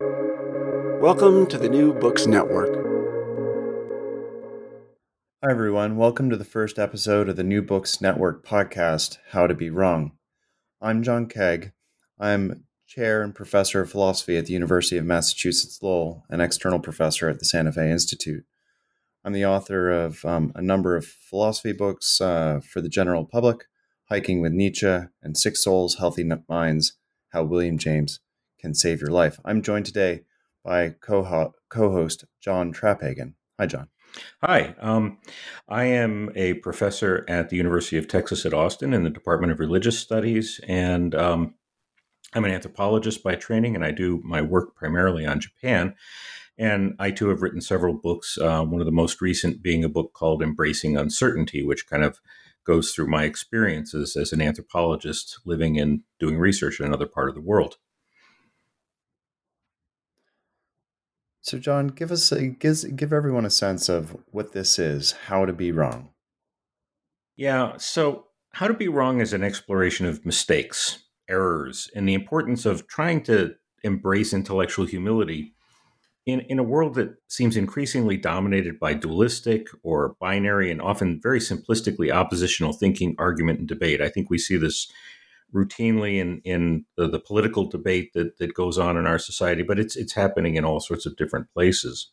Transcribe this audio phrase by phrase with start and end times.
[0.00, 2.72] Welcome to the New Books Network.
[5.42, 5.96] Hi, everyone.
[5.96, 10.12] Welcome to the first episode of the New Books Network podcast, How to Be Wrong.
[10.80, 11.72] I'm John Kaag.
[12.16, 17.28] I'm chair and professor of philosophy at the University of Massachusetts Lowell, and external professor
[17.28, 18.44] at the Santa Fe Institute.
[19.24, 23.64] I'm the author of um, a number of philosophy books uh, for the general public
[24.10, 24.86] Hiking with Nietzsche
[25.22, 26.92] and Sick Souls, Healthy Minds
[27.30, 28.20] How William James
[28.58, 29.38] Can Save Your Life.
[29.44, 30.22] I'm joined today
[30.64, 33.34] by co host John Traphagan.
[33.58, 33.88] Hi, John.
[34.42, 35.18] Hi, um,
[35.68, 39.60] I am a professor at the University of Texas at Austin in the Department of
[39.60, 41.54] Religious Studies, and um,
[42.34, 45.94] I'm an anthropologist by training, and I do my work primarily on Japan.
[46.58, 49.88] And I too have written several books, uh, one of the most recent being a
[49.88, 52.18] book called Embracing Uncertainty, which kind of
[52.64, 57.34] goes through my experiences as an anthropologist living and doing research in another part of
[57.34, 57.76] the world.
[61.48, 65.46] So, John, give us a, give, give everyone a sense of what this is, how
[65.46, 66.10] to be wrong.
[67.36, 67.78] Yeah.
[67.78, 72.86] So, how to be wrong is an exploration of mistakes, errors, and the importance of
[72.86, 75.54] trying to embrace intellectual humility
[76.26, 81.40] in, in a world that seems increasingly dominated by dualistic or binary and often very
[81.40, 84.02] simplistically oppositional thinking, argument, and debate.
[84.02, 84.92] I think we see this
[85.54, 89.78] routinely in in the, the, political debate that that goes on in our society, but
[89.78, 92.10] it's it's happening in all sorts of different places.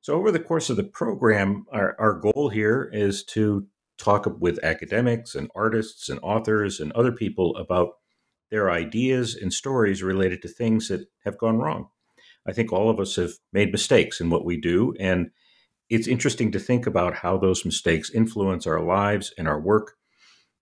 [0.00, 3.66] So over the course of the program, our, our goal here is to
[3.98, 7.94] talk with academics and artists and authors and other people about
[8.50, 11.88] their ideas and stories related to things that have gone wrong.
[12.46, 15.30] I think all of us have made mistakes in what we do, and
[15.90, 19.94] it's interesting to think about how those mistakes influence our lives and our work,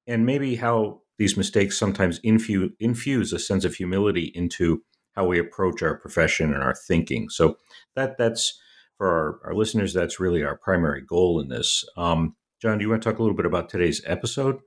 [0.06, 4.82] and maybe how these mistakes sometimes infuse, infuse a sense of humility into
[5.12, 7.28] how we approach our profession and our thinking.
[7.28, 7.56] So
[7.94, 8.58] that that's
[8.98, 9.94] for our, our listeners.
[9.94, 11.84] That's really our primary goal in this.
[11.96, 14.60] Um, John, do you want to talk a little bit about today's episode?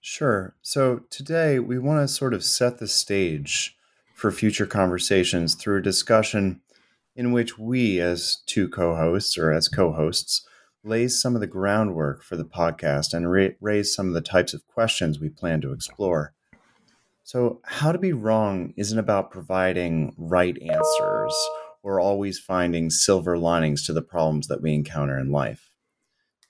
[0.00, 0.54] Sure.
[0.62, 3.76] So today we want to sort of set the stage
[4.14, 6.60] for future conversations through a discussion
[7.14, 10.46] in which we, as two co-hosts or as co-hosts,
[10.88, 14.54] lays some of the groundwork for the podcast and ra- raise some of the types
[14.54, 16.32] of questions we plan to explore.
[17.22, 21.34] So, how to be wrong isn't about providing right answers
[21.82, 25.70] or always finding silver linings to the problems that we encounter in life.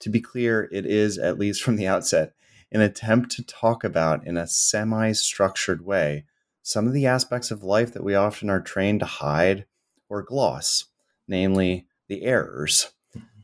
[0.01, 2.35] To be clear, it is, at least from the outset,
[2.71, 6.27] an attempt to talk about in a semi structured way
[6.63, 9.65] some of the aspects of life that we often are trained to hide
[10.09, 10.85] or gloss,
[11.27, 12.93] namely the errors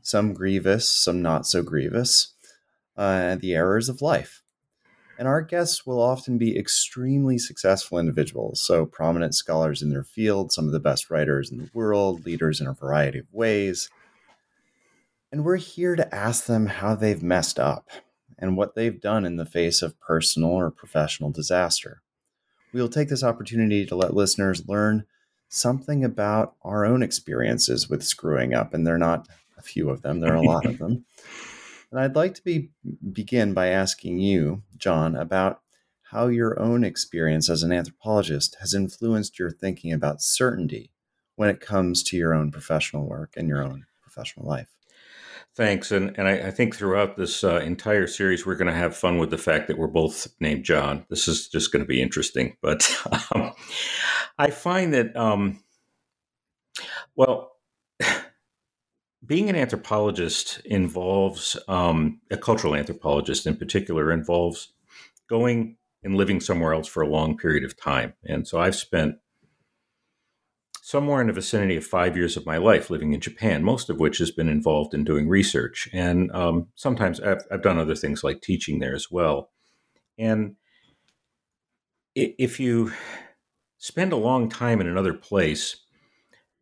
[0.04, 2.34] some grievous, some not so grievous,
[2.97, 4.42] uh, the errors of life.
[5.19, 10.53] And our guests will often be extremely successful individuals, so prominent scholars in their field,
[10.53, 13.88] some of the best writers in the world, leaders in a variety of ways.
[15.32, 17.88] And we're here to ask them how they've messed up
[18.38, 22.03] and what they've done in the face of personal or professional disaster.
[22.72, 25.06] We will take this opportunity to let listeners learn
[25.48, 29.28] something about our own experiences with screwing up, and they're not
[29.65, 30.21] few of them.
[30.21, 31.05] There are a lot of them.
[31.91, 32.71] And I'd like to be,
[33.13, 35.61] begin by asking you, John, about
[36.11, 40.93] how your own experience as an anthropologist has influenced your thinking about certainty
[41.37, 44.69] when it comes to your own professional work and your own professional life.
[45.57, 48.97] Thanks, and and I, I think throughout this uh, entire series, we're going to have
[48.97, 51.07] fun with the fact that we're both named John.
[51.11, 52.57] This is just going to be interesting.
[52.61, 52.89] But
[53.35, 53.53] um,
[54.37, 55.63] I find that, um,
[57.15, 57.53] well,
[59.26, 64.72] being an anthropologist involves um, a cultural anthropologist in particular involves
[65.28, 68.15] going and living somewhere else for a long period of time.
[68.24, 69.16] And so i've spent
[70.82, 73.98] somewhere in the vicinity of five years of my life living in japan most of
[73.98, 75.88] which has been involved in doing research.
[75.92, 79.50] And um, sometimes I've, I've done other things like teaching there as well.
[80.18, 80.56] And
[82.15, 82.92] if you
[83.78, 85.84] spend a long time in another place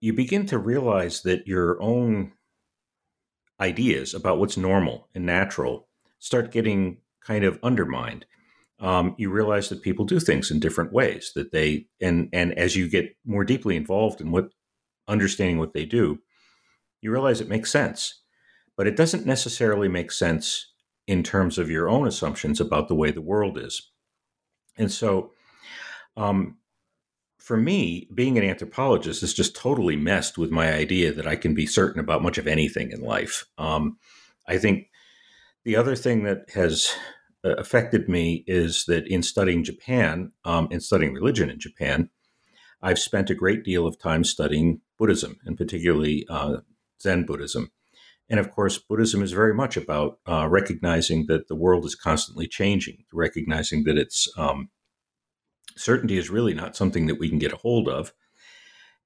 [0.03, 2.33] you begin to realize that your own
[3.61, 5.89] ideas about what's normal and natural
[6.19, 8.27] start getting kind of undermined.
[8.81, 12.75] Um, you realize that people do things in different ways that they and and as
[12.75, 14.51] you get more deeply involved in what
[15.07, 16.19] understanding what they do,
[17.01, 18.21] you realize it makes sense.
[18.77, 20.73] But it doesn't necessarily make sense
[21.07, 23.91] in terms of your own assumptions about the way the world is.
[24.79, 25.33] And so,
[26.17, 26.57] um,
[27.43, 31.55] for me, being an anthropologist has just totally messed with my idea that I can
[31.55, 33.45] be certain about much of anything in life.
[33.59, 33.99] Um,
[34.47, 34.91] I think
[35.65, 36.95] the other thing that has
[37.45, 42.11] uh, affected me is that in studying Japan, um, in studying religion in Japan,
[42.81, 46.59] I've spent a great deal of time studying Buddhism, and particularly uh,
[47.01, 47.73] Zen Buddhism.
[48.29, 52.47] And of course, Buddhism is very much about uh, recognizing that the world is constantly
[52.47, 54.71] changing, recognizing that its um,
[55.77, 58.13] certainty is really not something that we can get a hold of.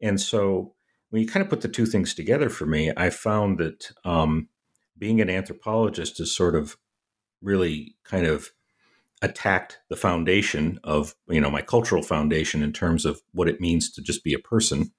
[0.00, 0.74] And so,
[1.10, 4.48] when you kind of put the two things together for me, I found that um,
[4.98, 6.76] being an anthropologist is sort of
[7.42, 8.50] really kind of
[9.22, 13.90] attacked the foundation of you know my cultural foundation in terms of what it means
[13.90, 14.92] to just be a person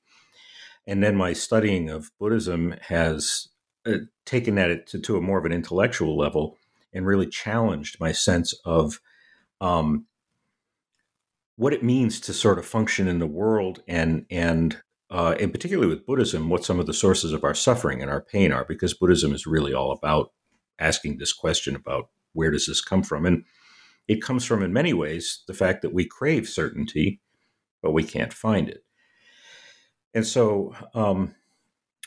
[0.88, 3.50] and then my studying of buddhism has
[3.86, 6.58] uh, taken that to, to, a more of an intellectual level
[6.94, 9.00] and really challenged my sense of
[9.62, 10.07] um,
[11.58, 15.88] what it means to sort of function in the world and and uh, and particularly
[15.88, 18.94] with Buddhism, what some of the sources of our suffering and our pain are, because
[18.94, 20.34] Buddhism is really all about
[20.80, 23.44] asking this question about where does this come from, and
[24.08, 27.22] it comes from in many ways the fact that we crave certainty,
[27.82, 28.84] but we can't find it,
[30.14, 31.34] and so um,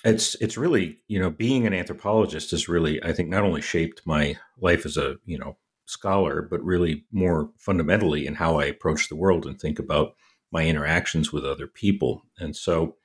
[0.05, 4.03] it's it's really you know being an anthropologist has really I think not only shaped
[4.05, 5.57] my life as a you know
[5.91, 10.15] scholar, but really more fundamentally in how I approach the world and think about
[10.51, 12.23] my interactions with other people.
[12.39, 12.97] And so,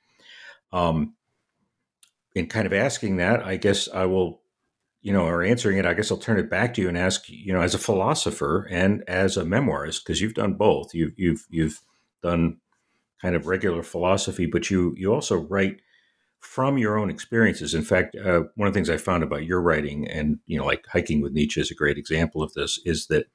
[0.72, 1.14] um,
[2.34, 4.42] in kind of asking that, I guess I will,
[5.00, 7.28] you know, or answering it, I guess I'll turn it back to you and ask,
[7.28, 10.94] you know, as a philosopher and as a memoirist, because you've done both.
[10.94, 11.80] You've you've you've
[12.22, 12.58] done
[13.22, 15.80] kind of regular philosophy, but you you also write
[16.40, 17.74] from your own experiences.
[17.74, 20.64] In fact, uh, one of the things I found about your writing, and you know,
[20.64, 23.26] like hiking with Nietzsche is a great example of this, is that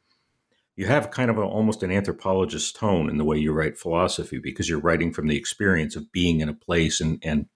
[0.76, 4.40] you have kind of a, almost an anthropologist tone in the way you write philosophy
[4.40, 7.48] because you're writing from the experience of being in a place and and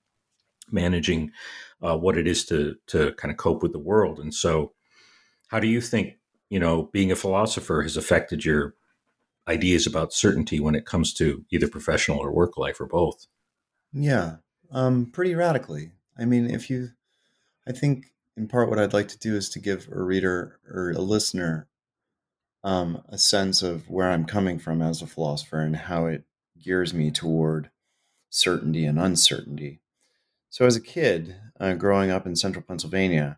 [0.71, 1.31] managing
[1.81, 4.19] uh, what it is to to kind of cope with the world.
[4.19, 4.73] And so,
[5.47, 6.15] how do you think
[6.49, 8.75] you know being a philosopher has affected your
[9.47, 13.27] ideas about certainty when it comes to either professional or work life or both?
[13.93, 14.37] Yeah,
[14.71, 15.91] um, pretty radically.
[16.17, 16.89] I mean, if you,
[17.67, 18.07] I think
[18.37, 21.67] in part what I'd like to do is to give a reader or a listener
[22.63, 26.23] um, a sense of where I'm coming from as a philosopher and how it
[26.61, 27.69] gears me toward
[28.29, 29.81] certainty and uncertainty.
[30.49, 33.37] So, as a kid uh, growing up in central Pennsylvania,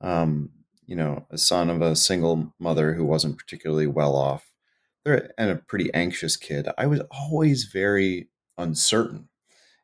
[0.00, 0.50] um,
[0.86, 4.50] you know, a son of a single mother who wasn't particularly well off,
[5.04, 9.28] and a pretty anxious kid, I was always very uncertain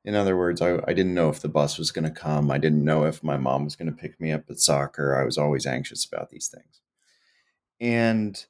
[0.04, 2.50] in other words, I, I didn't know if the bus was going to come.
[2.50, 5.14] I didn't know if my mom was going to pick me up at soccer.
[5.14, 6.80] I was always anxious about these things.
[7.80, 8.44] And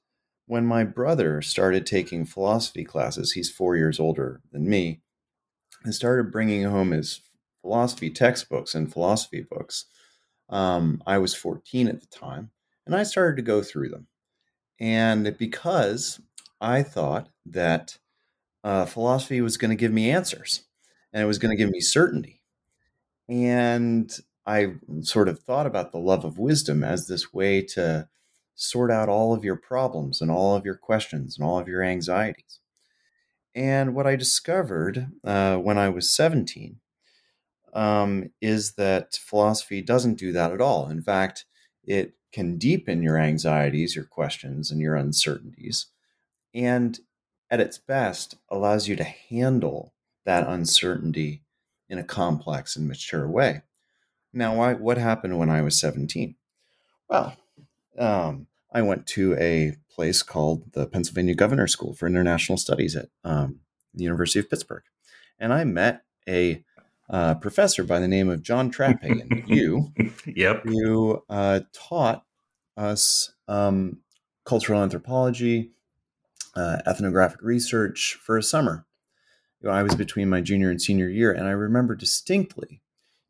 [0.47, 5.01] when my brother started taking philosophy classes, he's four years older than me,
[5.85, 7.21] and started bringing home his
[7.63, 9.87] philosophy textbooks and philosophy books.
[10.49, 12.51] Um, I was 14 at the time,
[12.87, 14.07] and I started to go through them.
[14.79, 16.21] And because
[16.61, 17.99] I thought that
[18.63, 20.65] uh, philosophy was going to give me answers
[21.13, 22.41] and it was going to give me certainty.
[23.29, 24.13] And
[24.47, 28.09] I sort of thought about the love of wisdom as this way to
[28.55, 31.83] sort out all of your problems and all of your questions and all of your
[31.83, 32.61] anxieties.
[33.55, 36.81] And what I discovered uh, when I was 17
[37.73, 40.89] um, is that philosophy doesn't do that at all.
[40.89, 41.45] In fact,
[41.85, 45.87] it can deepen your anxieties, your questions, and your uncertainties.
[46.55, 46.99] And
[47.51, 51.43] at its best, allows you to handle that uncertainty
[51.89, 53.63] in a complex and mature way.
[54.33, 56.37] Now, why, what happened when I was 17?
[57.09, 57.37] Well,
[57.99, 63.09] um, I went to a place called the Pennsylvania Governor School for International Studies at
[63.25, 63.61] um,
[63.93, 64.85] the University of Pittsburgh.
[65.39, 66.65] And I met a
[67.09, 69.93] uh, professor by the name of John Traphagan, you,
[70.25, 70.63] yep.
[70.63, 72.25] who uh, taught
[72.77, 73.99] us um,
[74.45, 75.73] cultural anthropology,
[76.55, 78.87] uh, ethnographic research for a summer
[79.61, 82.81] you know, I was between my junior and senior year, and I remember distinctly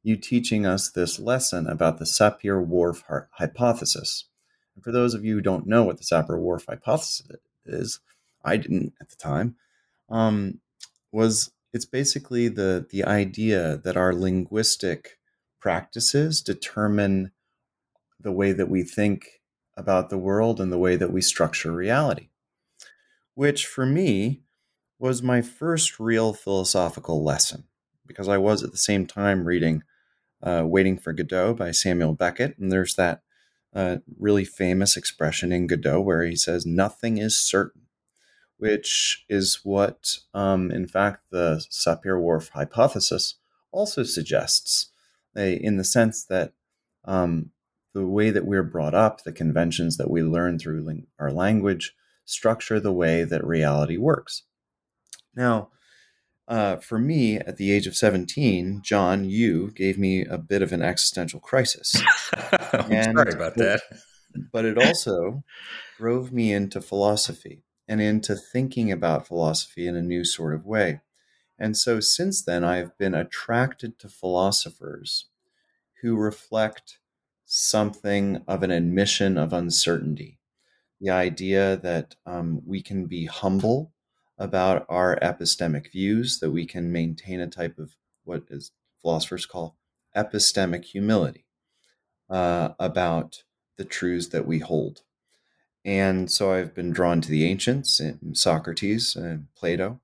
[0.02, 4.24] you teaching us this lesson about the Sapir-Whorf hypothesis.
[4.74, 7.26] And for those of you who don't know what the Sapir-Whorf hypothesis
[7.66, 8.00] is,
[8.44, 9.56] I didn't at the time.
[10.08, 10.60] Um,
[11.12, 15.18] was it's basically the the idea that our linguistic
[15.60, 17.32] practices determine
[18.18, 19.40] the way that we think
[19.76, 22.28] about the world and the way that we structure reality.
[23.34, 24.42] Which for me
[25.00, 27.64] was my first real philosophical lesson
[28.06, 29.82] because I was at the same time reading
[30.42, 32.58] uh, Waiting for Godot by Samuel Beckett.
[32.58, 33.22] And there's that
[33.74, 37.86] uh, really famous expression in Godot where he says, Nothing is certain,
[38.58, 43.36] which is what, um, in fact, the Sapir Whorf hypothesis
[43.72, 44.90] also suggests,
[45.34, 46.52] in the sense that
[47.06, 47.52] um,
[47.94, 51.94] the way that we're brought up, the conventions that we learn through ling- our language,
[52.26, 54.42] structure the way that reality works.
[55.40, 55.70] Now,
[56.48, 60.70] uh, for me, at the age of 17, John, you gave me a bit of
[60.70, 61.96] an existential crisis.
[62.74, 63.80] I'm and, sorry about that.
[64.52, 65.42] but it also
[65.96, 71.00] drove me into philosophy and into thinking about philosophy in a new sort of way.
[71.58, 75.24] And so since then, I've been attracted to philosophers
[76.02, 76.98] who reflect
[77.46, 80.38] something of an admission of uncertainty.
[81.00, 83.92] The idea that um, we can be humble
[84.40, 87.94] about our epistemic views, that we can maintain a type of
[88.24, 89.76] what is philosophers call
[90.16, 91.44] epistemic humility
[92.30, 93.44] uh, about
[93.76, 95.02] the truths that we hold.
[95.84, 98.00] And so I've been drawn to the ancients,
[98.32, 100.00] Socrates and Plato.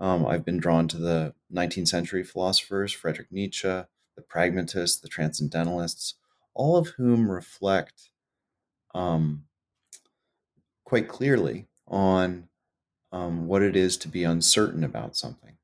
[0.00, 6.14] Um, I've been drawn to the 19th century philosophers, Friedrich Nietzsche, the pragmatists, the transcendentalists,
[6.54, 8.10] all of whom reflect
[8.94, 9.44] um,
[10.84, 12.48] quite clearly on
[13.12, 15.56] um, what it is to be uncertain about something.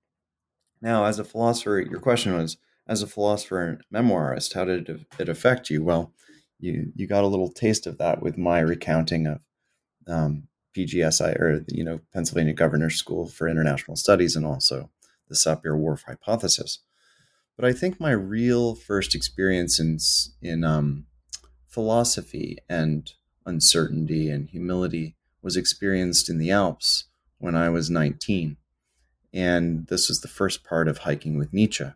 [0.80, 2.56] Now, as a philosopher, your question was,
[2.88, 5.82] as a philosopher and memoirist, how did it affect you?
[5.84, 6.12] Well,
[6.58, 9.40] you you got a little taste of that with my recounting of
[10.08, 14.90] um, PGSI or you know Pennsylvania Governor's School for International Studies and also
[15.28, 16.80] the Sapir-Whorf hypothesis.
[17.56, 19.98] But I think my real first experience in
[20.40, 21.06] in um,
[21.68, 23.12] philosophy and
[23.46, 27.04] uncertainty and humility was experienced in the Alps
[27.42, 28.56] when I was 19.
[29.34, 31.86] And this was the first part of hiking with Nietzsche.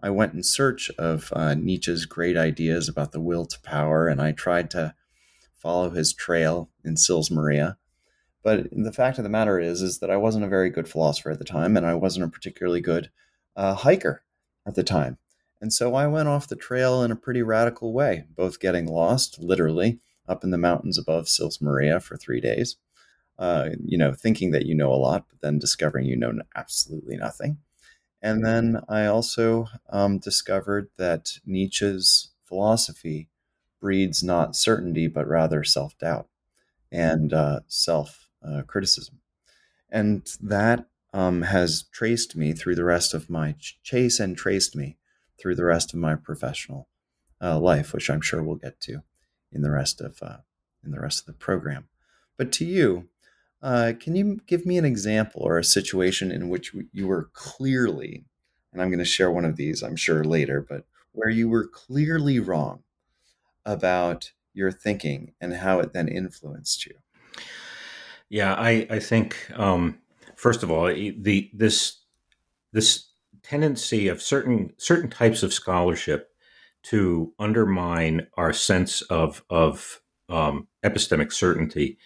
[0.00, 4.22] I went in search of uh, Nietzsche's great ideas about the will to power, and
[4.22, 4.94] I tried to
[5.52, 7.76] follow his trail in Sils Maria.
[8.44, 11.32] But the fact of the matter is, is that I wasn't a very good philosopher
[11.32, 13.10] at the time, and I wasn't a particularly good
[13.56, 14.22] uh, hiker
[14.64, 15.18] at the time.
[15.60, 19.40] And so I went off the trail in a pretty radical way, both getting lost,
[19.40, 19.98] literally,
[20.28, 22.76] up in the mountains above Sils Maria for three days,
[23.38, 27.16] uh, you know, thinking that you know a lot, but then discovering you know absolutely
[27.16, 27.58] nothing.
[28.22, 33.28] And then I also um, discovered that Nietzsche's philosophy
[33.80, 36.28] breeds not certainty, but rather self doubt
[36.90, 39.20] and uh, self uh, criticism.
[39.90, 44.96] And that um, has traced me through the rest of my chase and traced me
[45.38, 46.88] through the rest of my professional
[47.42, 49.02] uh, life, which I'm sure we'll get to
[49.52, 50.38] in the rest of uh,
[50.84, 51.88] in the rest of the program.
[52.36, 53.08] But to you,
[53.64, 58.26] uh, can you give me an example or a situation in which you were clearly,
[58.72, 61.66] and I'm going to share one of these, I'm sure later, but where you were
[61.66, 62.82] clearly wrong
[63.64, 66.96] about your thinking and how it then influenced you?
[68.28, 69.98] Yeah, I, I think um,
[70.36, 72.00] first of all, the this
[72.72, 73.08] this
[73.42, 76.28] tendency of certain certain types of scholarship
[76.82, 81.96] to undermine our sense of of um, epistemic certainty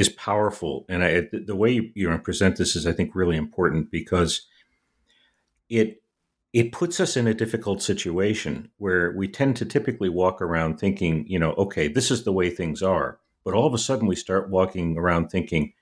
[0.00, 0.86] is powerful.
[0.88, 4.46] And I, the way you, you know, present this is, I think, really important because
[5.68, 6.02] it
[6.52, 11.24] it puts us in a difficult situation where we tend to typically walk around thinking,
[11.28, 13.20] you know, okay, this is the way things are.
[13.44, 15.72] But all of a sudden, we start walking around thinking,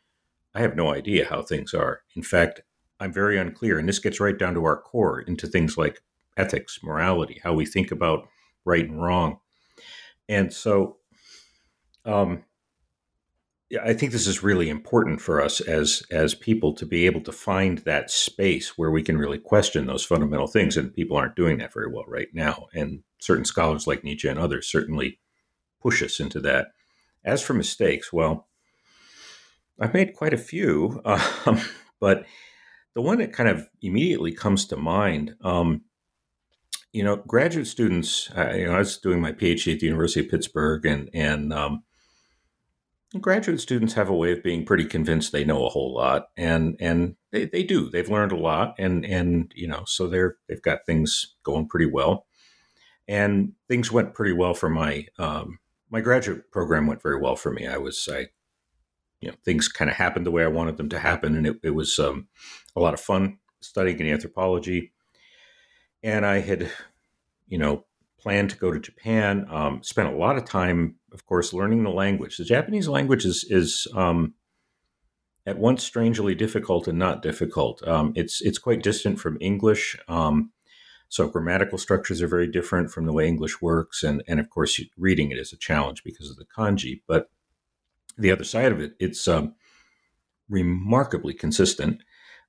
[0.54, 2.02] I have no idea how things are.
[2.14, 2.60] In fact,
[3.00, 3.78] I'm very unclear.
[3.78, 6.02] And this gets right down to our core into things like
[6.37, 8.28] ethics, morality, how we think about
[8.66, 9.38] right and wrong.
[10.28, 10.98] And so,
[12.04, 12.44] um,
[13.84, 17.32] I think this is really important for us as as people to be able to
[17.32, 21.58] find that space where we can really question those fundamental things, and people aren't doing
[21.58, 22.68] that very well right now.
[22.72, 25.20] And certain scholars like Nietzsche and others certainly
[25.82, 26.68] push us into that.
[27.25, 28.48] As for mistakes, well,
[29.78, 31.60] I've made quite a few, um,
[32.00, 32.25] but
[32.94, 35.82] the one that kind of immediately comes to mind, um,
[36.92, 38.30] you know, graduate students.
[38.34, 41.52] Uh, you know, I was doing my PhD at the University of Pittsburgh, and and
[41.52, 41.82] um,
[43.16, 46.76] graduate students have a way of being pretty convinced they know a whole lot and
[46.78, 47.88] and they, they do.
[47.88, 51.86] They've learned a lot and and you know so they're they've got things going pretty
[51.86, 52.26] well.
[53.06, 55.58] And things went pretty well for my um,
[55.90, 57.66] my graduate program went very well for me.
[57.66, 58.26] I was i
[59.20, 61.56] you know things kind of happened the way i wanted them to happen and it,
[61.64, 62.28] it was um,
[62.76, 64.92] a lot of fun studying in anthropology.
[66.02, 66.70] And i had
[67.46, 67.84] you know
[68.18, 71.90] planned to go to japan um, spent a lot of time of course, learning the
[71.90, 72.37] language.
[72.37, 74.34] The Japanese language is is um,
[75.46, 77.87] at once strangely difficult and not difficult.
[77.87, 79.96] Um, it's it's quite distant from English.
[80.08, 80.52] Um,
[81.10, 84.80] So grammatical structures are very different from the way English works, and and of course
[84.96, 87.02] reading it is a challenge because of the kanji.
[87.06, 87.30] But
[88.18, 89.54] the other side of it, it's um,
[90.48, 92.02] remarkably consistent.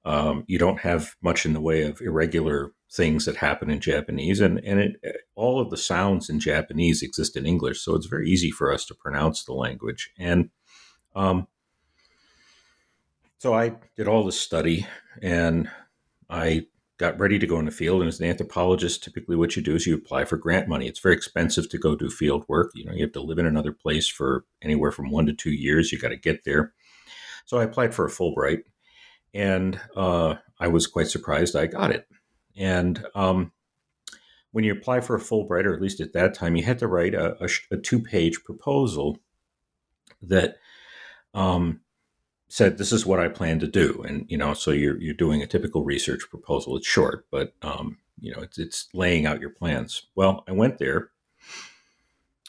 [0.04, 4.40] Um, you don't have much in the way of irregular things that happen in Japanese,
[4.40, 8.30] and and it, all of the sounds in Japanese exist in English, so it's very
[8.30, 10.12] easy for us to pronounce the language.
[10.18, 10.50] And
[11.16, 11.48] um,
[13.38, 14.88] so I did all this study,
[15.22, 15.70] and
[16.30, 16.68] I
[16.98, 18.02] got ready to go in the field.
[18.02, 20.88] And as an anthropologist, typically what you do is you apply for grant money.
[20.88, 22.72] It's very expensive to go do field work.
[22.76, 25.52] You know, you have to live in another place for anywhere from one to two
[25.52, 25.92] years.
[25.92, 26.74] You got to get there.
[27.46, 28.64] So I applied for a Fulbright,
[29.34, 32.06] and uh, I was quite surprised I got it.
[32.56, 33.52] And um,
[34.52, 36.88] when you apply for a Fulbright, or at least at that time, you had to
[36.88, 39.20] write a, a, a two-page proposal
[40.22, 40.58] that
[41.34, 41.82] um,
[42.48, 45.42] said this is what I plan to do, and you know, so you're you're doing
[45.42, 46.76] a typical research proposal.
[46.76, 50.08] It's short, but um, you know, it's it's laying out your plans.
[50.16, 51.12] Well, I went there,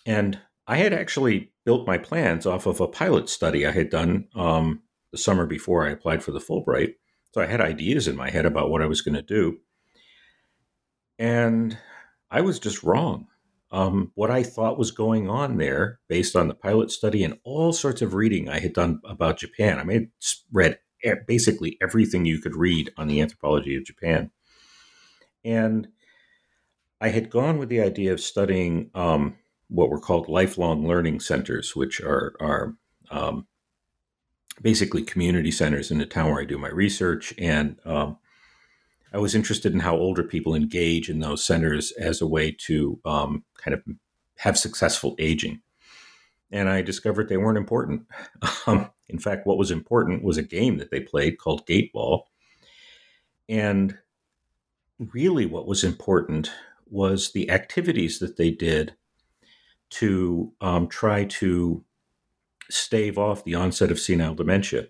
[0.07, 4.29] and I had actually built my plans off of a pilot study I had done
[4.35, 6.95] um, the summer before I applied for the Fulbright.
[7.33, 9.59] So I had ideas in my head about what I was going to do,
[11.21, 11.79] and
[12.31, 13.29] I was just wrong
[13.73, 17.73] um, what I thought was going on there based on the pilot study and all
[17.73, 19.79] sorts of reading I had done about Japan.
[19.79, 20.09] I had
[20.53, 20.79] read
[21.27, 24.31] basically everything you could read on the anthropology of Japan.
[25.45, 25.89] And
[27.01, 29.37] I had gone with the idea of studying um,
[29.69, 32.75] what were called lifelong learning centers, which are, are
[33.11, 33.47] um,
[34.61, 37.33] basically community centers in the town where I do my research.
[37.39, 38.19] And um,
[39.13, 43.01] I was interested in how older people engage in those centers as a way to
[43.05, 43.83] um, kind of
[44.39, 45.61] have successful aging.
[46.53, 48.07] And I discovered they weren't important.
[48.67, 52.23] Um, in fact, what was important was a game that they played called Gateball.
[53.49, 53.99] And
[54.99, 56.53] really, what was important
[56.87, 58.95] was the activities that they did
[59.91, 61.85] to um, try to
[62.69, 64.87] stave off the onset of senile dementia.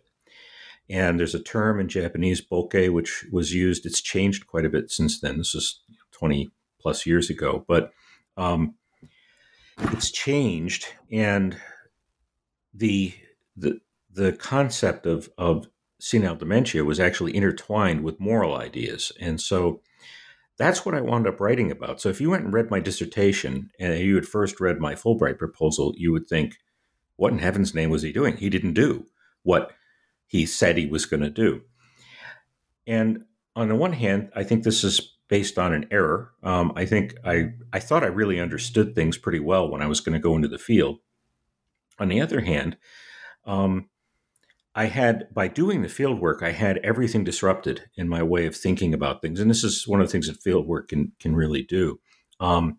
[0.91, 3.87] And there's a term in Japanese, bokeh, which was used.
[3.87, 5.39] It's changed quite a bit since then.
[5.39, 6.51] This is 20
[6.81, 7.93] plus years ago, but
[8.37, 8.75] um,
[9.79, 10.87] it's changed.
[11.13, 11.57] And
[12.75, 13.15] the
[13.57, 13.81] the
[14.13, 15.69] the concept of of
[16.01, 19.81] senile dementia was actually intertwined with moral ideas, and so
[20.57, 22.01] that's what I wound up writing about.
[22.01, 25.39] So if you went and read my dissertation and you had first read my Fulbright
[25.39, 26.57] proposal, you would think,
[27.17, 28.37] "What in heaven's name was he doing?
[28.37, 29.07] He didn't do
[29.43, 29.73] what."
[30.31, 31.61] He said he was going to do.
[32.87, 33.25] And
[33.57, 36.31] on the one hand, I think this is based on an error.
[36.45, 40.01] Um, I think I I thought I really understood things pretty well when I was
[40.01, 41.01] going to go into the field.
[41.99, 42.77] On the other hand,
[43.45, 43.89] um,
[44.73, 48.55] I had by doing the field work, I had everything disrupted in my way of
[48.55, 51.35] thinking about things, and this is one of the things that field work can can
[51.35, 51.99] really do.
[52.39, 52.79] Um,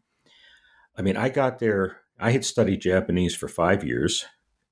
[0.96, 1.98] I mean, I got there.
[2.18, 4.26] I had studied Japanese for five years,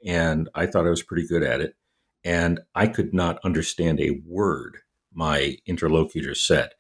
[0.05, 1.75] and I thought I was pretty good at it
[2.23, 4.79] and I could not understand a word
[5.13, 6.71] my interlocutor said.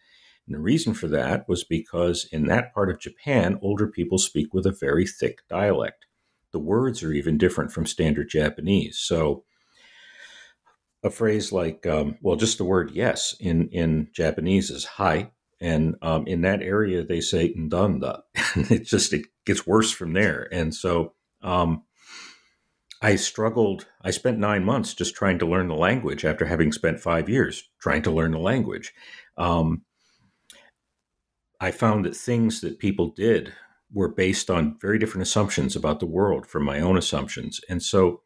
[0.47, 4.53] And the reason for that was because in that part of Japan, older people speak
[4.53, 6.05] with a very thick dialect.
[6.51, 8.97] The words are even different from standard Japanese.
[8.97, 9.43] So,
[11.03, 15.31] a phrase like, um, well, just the word yes in, in Japanese is hi.
[15.61, 18.21] And um, in that area, they say ndanda.
[18.55, 20.49] it just it gets worse from there.
[20.51, 21.83] And so, um,
[23.01, 23.87] I struggled.
[24.01, 27.69] I spent nine months just trying to learn the language after having spent five years
[27.79, 28.93] trying to learn the language.
[29.37, 29.83] Um,
[31.61, 33.53] I found that things that people did
[33.91, 37.61] were based on very different assumptions about the world from my own assumptions.
[37.69, 38.21] And so,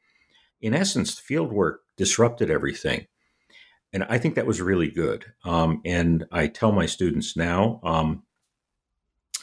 [0.62, 3.08] in essence, field work disrupted everything.
[3.92, 5.26] And I think that was really good.
[5.46, 8.24] Um, and I tell my students now um,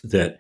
[0.03, 0.39] that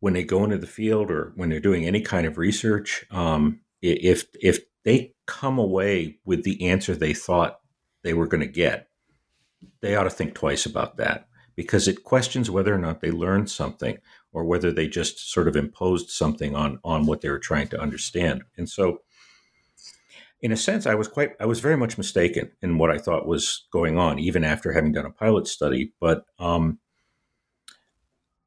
[0.00, 3.60] when they go into the field or when they're doing any kind of research, um,
[3.82, 7.60] if if they come away with the answer they thought
[8.02, 8.88] they were going to get,
[9.80, 13.50] they ought to think twice about that because it questions whether or not they learned
[13.50, 13.98] something
[14.32, 17.80] or whether they just sort of imposed something on on what they were trying to
[17.80, 18.42] understand.
[18.56, 19.00] And so
[20.40, 23.26] in a sense I was quite I was very much mistaken in what I thought
[23.26, 26.78] was going on even after having done a pilot study, but um,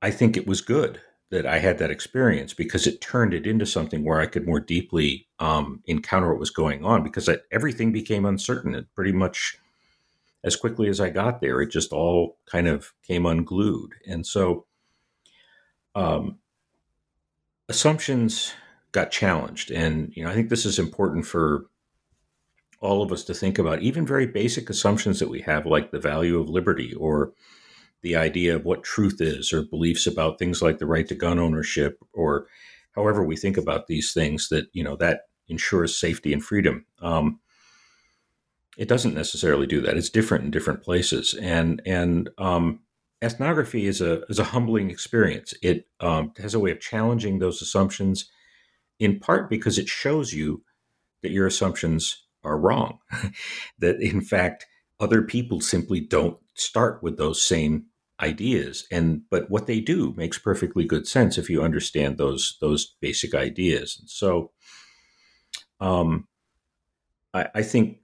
[0.02, 1.00] I think it was good
[1.34, 4.60] that I had that experience because it turned it into something where I could more
[4.60, 8.76] deeply um, encounter what was going on because I, everything became uncertain.
[8.76, 9.58] It pretty much
[10.44, 13.94] as quickly as I got there, it just all kind of came unglued.
[14.08, 14.68] And so
[15.96, 16.38] um,
[17.68, 18.54] assumptions
[18.92, 19.72] got challenged.
[19.72, 21.66] And, you know, I think this is important for
[22.80, 26.00] all of us to think about, even very basic assumptions that we have, like the
[26.00, 27.34] value of liberty or
[28.04, 31.40] the idea of what truth is or beliefs about things like the right to gun
[31.40, 32.48] ownership or
[32.92, 36.86] however we think about these things that you know that ensures safety and freedom.
[37.02, 37.40] Um,
[38.78, 39.98] it doesn't necessarily do that.
[39.98, 41.34] It's different in different places.
[41.36, 42.82] And and um,
[43.22, 45.54] ethnography is a is a humbling experience.
[45.62, 48.30] It um, has a way of challenging those assumptions
[49.00, 50.64] in part because it shows you
[51.22, 53.00] that your assumptions are wrong.
[53.80, 54.66] That in fact
[55.00, 57.88] other people simply don't start with those same
[58.24, 58.88] ideas.
[58.92, 63.36] And but what they do makes perfectly good sense if you understand those those basic
[63.36, 63.98] ideas.
[64.00, 64.52] And so
[65.80, 66.28] um
[67.34, 68.00] i i think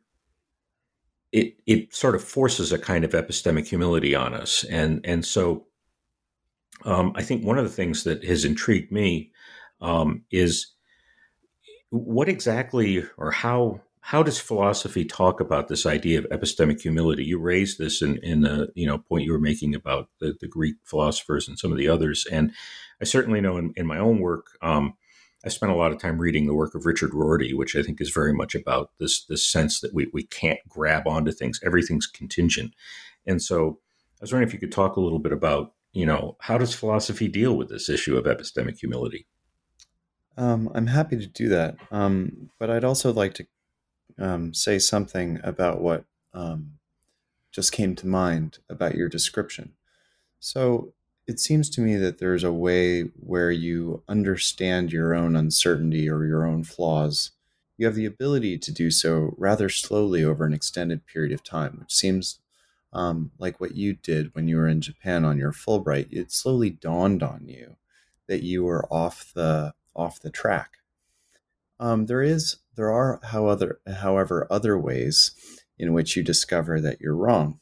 [1.32, 4.64] it it sort of forces a kind of epistemic humility on us.
[4.66, 5.68] And and so
[6.86, 9.32] um i think one of the things that has intrigued me
[9.82, 10.74] um is
[11.90, 17.24] what exactly or how how does philosophy talk about this idea of epistemic humility?
[17.24, 20.48] You raised this in, in the you know point you were making about the, the
[20.48, 22.52] Greek philosophers and some of the others, and
[23.00, 24.96] I certainly know in, in my own work, um,
[25.46, 28.02] I spent a lot of time reading the work of Richard Rorty, which I think
[28.02, 32.08] is very much about this this sense that we we can't grab onto things; everything's
[32.08, 32.74] contingent.
[33.28, 33.78] And so,
[34.20, 36.74] I was wondering if you could talk a little bit about you know how does
[36.74, 39.28] philosophy deal with this issue of epistemic humility?
[40.36, 43.46] Um, I'm happy to do that, um, but I'd also like to
[44.20, 46.74] um, say something about what um,
[47.52, 49.74] just came to mind about your description.
[50.40, 50.94] So
[51.28, 56.26] it seems to me that there's a way where you understand your own uncertainty or
[56.26, 57.32] your own flaws.
[57.78, 61.78] You have the ability to do so rather slowly over an extended period of time,
[61.80, 62.40] which seems
[62.92, 66.08] um, like what you did when you were in Japan on your Fulbright.
[66.12, 67.76] It slowly dawned on you
[68.28, 70.79] that you were off the off the track.
[71.80, 75.32] Um, there is there are, however, however, other ways
[75.78, 77.60] in which you discover that you're wrong.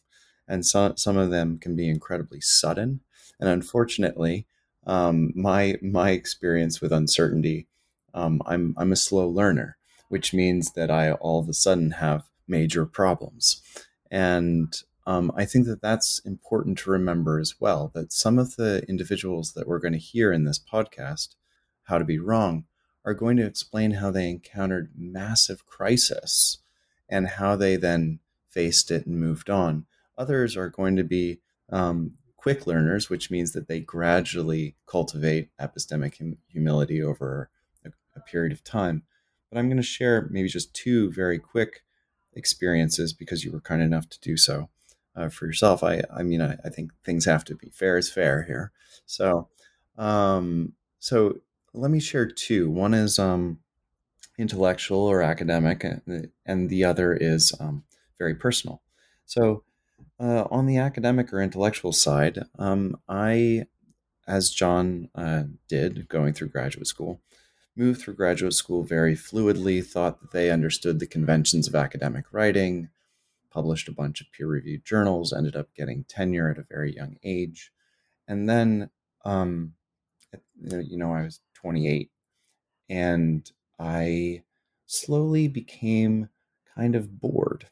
[0.47, 3.01] And some, some of them can be incredibly sudden.
[3.39, 4.45] And unfortunately,
[4.85, 7.67] um, my, my experience with uncertainty,
[8.13, 9.77] um, I'm, I'm a slow learner,
[10.09, 13.61] which means that I all of a sudden have major problems.
[14.09, 14.73] And
[15.05, 19.53] um, I think that that's important to remember as well that some of the individuals
[19.53, 21.29] that we're going to hear in this podcast,
[21.83, 22.65] How to Be Wrong,
[23.07, 26.57] are going to explain how they encountered massive crisis
[27.07, 29.85] and how they then faced it and moved on.
[30.17, 31.39] Others are going to be
[31.71, 37.49] um, quick learners, which means that they gradually cultivate epistemic hum- humility over
[37.85, 39.03] a, a, period of time.
[39.49, 41.83] But I'm going to share maybe just two very quick
[42.33, 44.67] experiences because you were kind enough to do so
[45.15, 45.81] uh, for yourself.
[45.81, 48.73] I, I mean, I, I, think things have to be fair is fair here.
[49.05, 49.47] So,
[49.97, 51.39] um, so
[51.77, 52.69] let me share two.
[52.69, 53.59] One is um,
[54.37, 55.85] intellectual or academic,
[56.45, 57.83] and the other is um,
[58.17, 58.81] very personal.
[59.25, 59.63] So,
[60.19, 63.65] uh, on the academic or intellectual side, um, I,
[64.27, 67.21] as John uh, did going through graduate school,
[67.75, 72.89] moved through graduate school very fluidly, thought that they understood the conventions of academic writing,
[73.51, 77.17] published a bunch of peer reviewed journals, ended up getting tenure at a very young
[77.23, 77.71] age.
[78.27, 78.89] And then,
[79.23, 79.73] um,
[80.59, 82.09] you know, I was 28.
[82.89, 84.43] And I
[84.85, 86.29] slowly became
[86.75, 87.67] kind of bored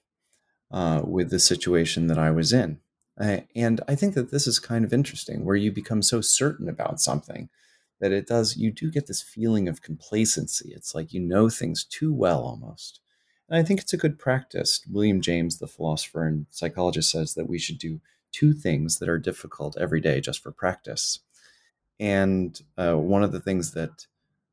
[0.71, 2.79] uh, with the situation that I was in.
[3.17, 6.99] and I think that this is kind of interesting where you become so certain about
[6.99, 7.49] something
[8.01, 10.73] that it does, you do get this feeling of complacency.
[10.75, 12.99] It's like you know things too well almost.
[13.47, 14.81] And I think it's a good practice.
[14.91, 19.17] William James, the philosopher and psychologist, says that we should do two things that are
[19.17, 21.19] difficult every day just for practice.
[21.99, 24.07] And uh, one of the things that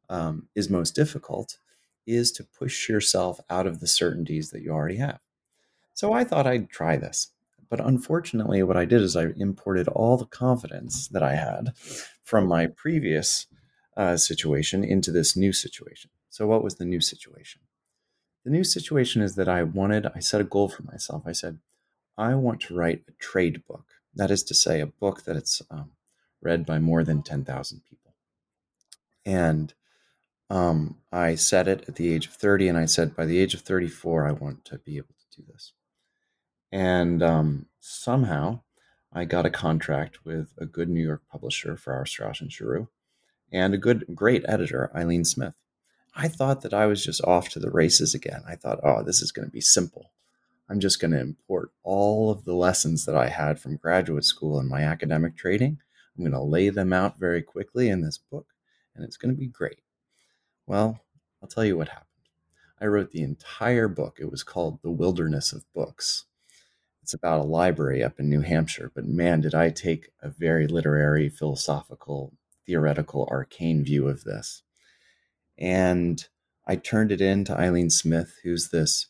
[0.08, 1.58] um, is most difficult
[2.06, 5.20] is to push yourself out of the certainties that you already have.
[5.94, 7.28] So I thought I'd try this.
[7.68, 11.72] But unfortunately, what I did is I imported all the confidence that I had
[12.22, 13.46] from my previous
[13.96, 16.10] uh, situation into this new situation.
[16.28, 17.62] So, what was the new situation?
[18.44, 21.22] The new situation is that I wanted, I set a goal for myself.
[21.24, 21.60] I said,
[22.18, 23.86] I want to write a trade book.
[24.14, 25.92] That is to say, a book that it's um,
[26.42, 28.14] read by more than 10,000 people.
[29.24, 29.72] And
[30.50, 33.54] um, I said it at the age of 30, and I said, by the age
[33.54, 35.72] of 34, I want to be able to do this.
[36.70, 38.60] And um, somehow
[39.12, 42.88] I got a contract with a good New York publisher, Farrar Straus and Giroux,
[43.52, 45.54] and a good, great editor, Ileene Smith.
[46.14, 48.42] I thought that I was just off to the races again.
[48.46, 50.10] I thought, oh, this is going to be simple.
[50.68, 54.58] I'm just going to import all of the lessons that I had from graduate school
[54.58, 55.78] and my academic trading
[56.16, 58.46] I'm going to lay them out very quickly in this book,
[58.94, 59.80] and it's going to be great.
[60.66, 61.00] Well,
[61.42, 62.08] I'll tell you what happened.
[62.80, 64.18] I wrote the entire book.
[64.20, 66.24] It was called The Wilderness of Books.
[67.02, 68.90] it's about a library up in New Hampshire.
[68.94, 72.32] But man, did I take a very literary, philosophical,
[72.66, 74.62] theoretical, arcane view of this.
[75.58, 76.26] And
[76.66, 79.08] I turned it in to Ileene Smith, who's this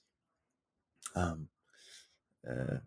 [1.14, 1.48] um,
[2.48, 2.78] uh,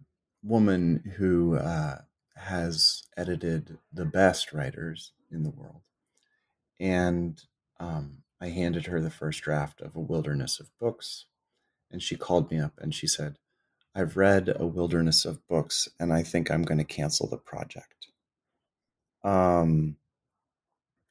[0.44, 2.00] woman who uh,
[2.36, 5.82] has edited the best writers in the world.
[6.80, 7.42] And
[7.80, 11.26] um, I handed her the first draft of A Wilderness of Books.
[11.92, 13.38] And she called me up and she said,
[13.94, 18.08] I've read A Wilderness of Books and I think I'm going to cancel the project.
[19.24, 19.98] Um,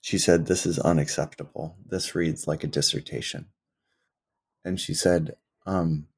[0.01, 1.77] she said, This is unacceptable.
[1.87, 3.47] This reads like a dissertation.
[4.65, 6.09] And she said, um,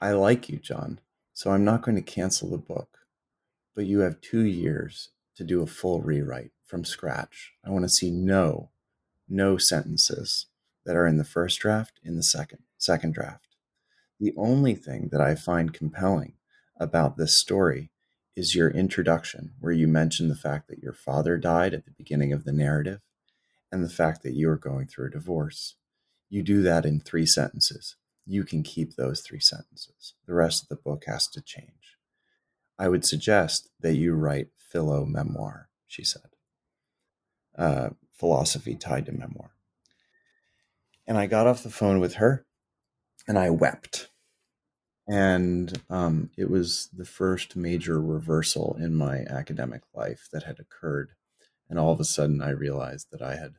[0.00, 1.00] I like you, John,
[1.32, 2.95] so I'm not going to cancel the book,
[3.76, 7.52] but you have two years to do a full rewrite from scratch.
[7.64, 8.70] I want to see no,
[9.28, 10.46] no sentences
[10.86, 13.54] that are in the first draft in the second, second draft.
[14.18, 16.32] The only thing that I find compelling
[16.80, 17.90] about this story
[18.34, 22.32] is your introduction, where you mention the fact that your father died at the beginning
[22.32, 23.00] of the narrative
[23.70, 25.74] and the fact that you are going through a divorce.
[26.30, 27.96] You do that in three sentences.
[28.26, 30.14] You can keep those three sentences.
[30.26, 31.85] The rest of the book has to change.
[32.78, 36.22] I would suggest that you write philo memoir, she said.
[37.56, 39.50] Uh, philosophy tied to memoir.
[41.06, 42.44] And I got off the phone with her
[43.28, 44.10] and I wept.
[45.08, 51.10] And um, it was the first major reversal in my academic life that had occurred.
[51.70, 53.54] And all of a sudden, I realized that I had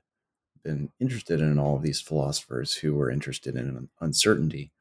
[0.64, 4.72] been interested in all of these philosophers who were interested in uncertainty,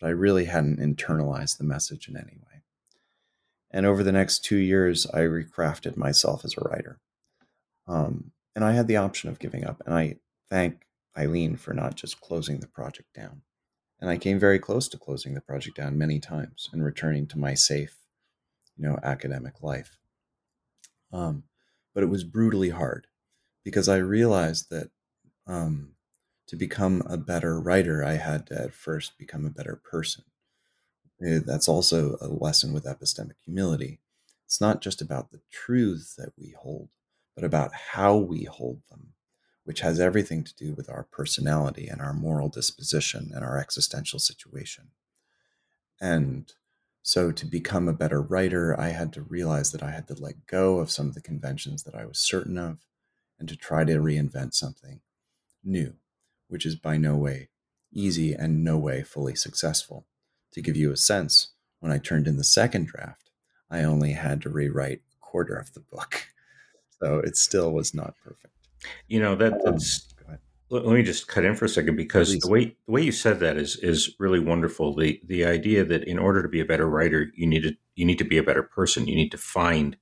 [0.00, 2.57] but I really hadn't internalized the message in any way.
[3.70, 6.98] And over the next two years, I recrafted myself as a writer.
[7.86, 9.82] Um, and I had the option of giving up.
[9.84, 10.16] And I
[10.48, 13.42] thank Ileene for not just closing the project down.
[14.00, 17.38] And I came very close to closing the project down many times and returning to
[17.38, 17.96] my safe,
[18.76, 19.98] you know, academic life.
[21.12, 21.44] Um,
[21.94, 23.06] but it was brutally hard
[23.64, 24.90] because I realized that
[25.46, 25.92] um,
[26.46, 30.24] to become a better writer, I had to at first become a better person.
[31.24, 34.00] Eh, that's also a lesson with epistemic humility.
[34.46, 36.88] It's not just about the truths that we hold,
[37.34, 39.14] but about how we hold them,
[39.64, 44.18] which has everything to do with our personality and our moral disposition and our existential
[44.18, 44.88] situation.
[46.00, 46.52] And
[47.02, 50.46] so, to become a better writer, I had to realize that I had to let
[50.46, 52.78] go of some of the conventions that I was certain of
[53.38, 55.00] and to try to reinvent something
[55.64, 55.94] new,
[56.48, 57.48] which is by no way
[57.92, 60.06] easy and no way fully successful.
[60.52, 63.30] To give you a sense, when I turned in the second draft,
[63.70, 66.26] I only had to rewrite a quarter of the book.
[67.00, 68.52] So it still was not perfect.
[69.06, 70.38] You know, that um, that's um,
[70.70, 72.42] let me just cut in for a second because Please.
[72.42, 74.94] the way the way you said that is is really wonderful.
[74.94, 78.04] The the idea that in order to be a better writer, you need to you
[78.04, 79.06] need to be a better person.
[79.06, 79.96] You need to find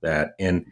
[0.00, 0.66] that and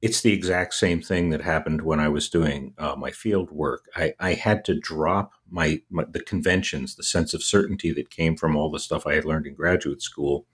[0.00, 3.86] it's the exact same thing that happened when I was doing uh, my field work.
[3.96, 8.36] I, I had to drop my, my, the conventions, the sense of certainty that came
[8.36, 10.46] from all the stuff I had learned in graduate school,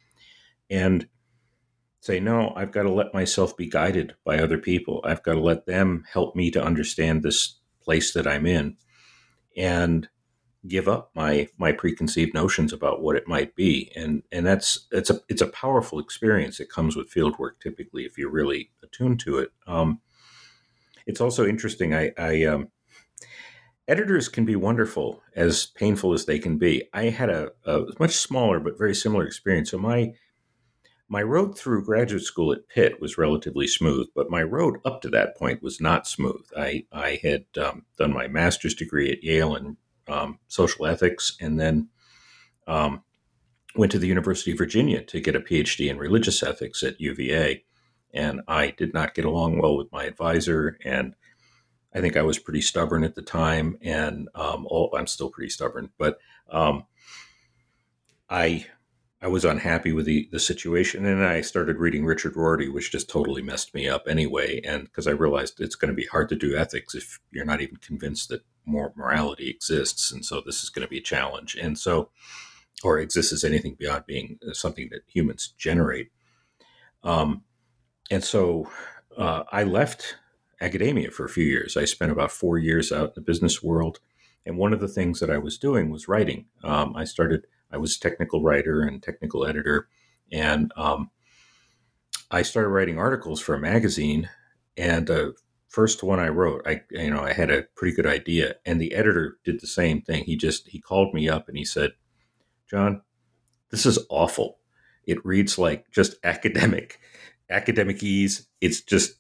[0.71, 1.09] and
[2.01, 5.03] say, no, I've got to let myself be guided by other people.
[5.05, 8.77] I've got to let them help me to understand this place that I'm in,
[9.57, 10.09] and
[10.67, 13.93] give up my my preconceived notions about what it might be.
[13.95, 16.59] And and that's it's a it's a powerful experience.
[16.59, 19.53] That comes with field work typically if you're really attuned to it.
[19.67, 20.01] Um,
[21.07, 21.95] it's also interesting.
[21.95, 22.69] I i um,
[23.87, 26.89] editors can be wonderful as painful as they can be.
[26.95, 29.71] I had a, a much smaller but very similar experience.
[29.71, 30.15] So my
[31.09, 35.11] my road through graduate school at Pitt was relatively smooth, but my road up to
[35.11, 36.47] that point was not smooth.
[36.57, 39.77] I, I had um, done my master's degree at Yale in
[40.09, 41.89] um, social ethics, and then
[42.67, 43.03] um,
[43.77, 47.65] went to the University of Virginia to get a PhD in religious ethics at UVA.
[48.13, 51.15] And I did not get along well with my advisor, and
[51.95, 55.51] I think I was pretty stubborn at the time, and um, all, I'm still pretty
[55.51, 55.91] stubborn.
[55.99, 56.87] But um,
[58.29, 58.67] I
[59.25, 63.09] I was unhappy with the, the situation, and I started reading Richard Rorty, which just
[63.09, 64.61] totally messed me up anyway.
[64.61, 67.63] And because I realized it's going to be hard to do ethics if you're not
[67.63, 71.57] even convinced that more morality exists, and so this is going to be a challenge.
[71.57, 72.11] And so,
[72.83, 76.11] or exists as anything beyond being uh, something that humans generate.
[77.03, 77.45] Um,
[78.11, 78.69] and so,
[79.17, 80.19] uh, I left
[80.61, 81.79] academia for a few years.
[81.79, 84.01] I spent about four years out in the business world,
[84.45, 86.45] and one of the things that I was doing was writing.
[86.63, 89.89] Um, I started I was a technical writer and technical editor,
[90.31, 91.11] and um,
[92.31, 94.31] I started writing articles for a magazine.
[94.77, 95.33] And the uh,
[95.69, 98.95] first one I wrote, I you know I had a pretty good idea, and the
[98.95, 100.25] editor did the same thing.
[100.25, 101.93] He just he called me up and he said,
[102.71, 103.03] "John,
[103.71, 104.59] this is awful.
[105.07, 107.01] It reads like just academic,
[107.51, 108.47] academic ease.
[108.61, 109.17] It's just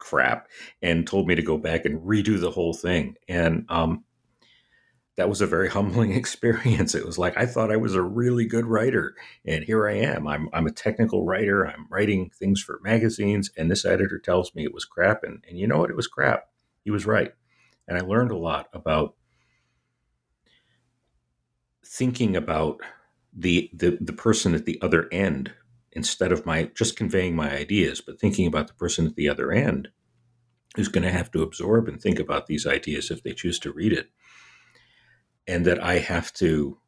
[0.00, 0.48] crap.
[0.82, 3.16] And told me to go back and redo the whole thing.
[3.28, 4.04] And um,
[5.20, 6.94] that was a very humbling experience.
[6.94, 10.26] It was like I thought I was a really good writer, and here I am.
[10.26, 11.66] I'm I'm a technical writer.
[11.66, 15.22] I'm writing things for magazines, and this editor tells me it was crap.
[15.22, 15.90] And and you know what?
[15.90, 16.48] It was crap.
[16.84, 17.34] He was right,
[17.86, 19.14] and I learned a lot about
[21.84, 22.80] thinking about
[23.30, 25.52] the the the person at the other end
[25.92, 29.52] instead of my just conveying my ideas, but thinking about the person at the other
[29.52, 29.88] end
[30.76, 33.70] who's going to have to absorb and think about these ideas if they choose to
[33.70, 34.08] read it
[35.50, 36.78] and that I have to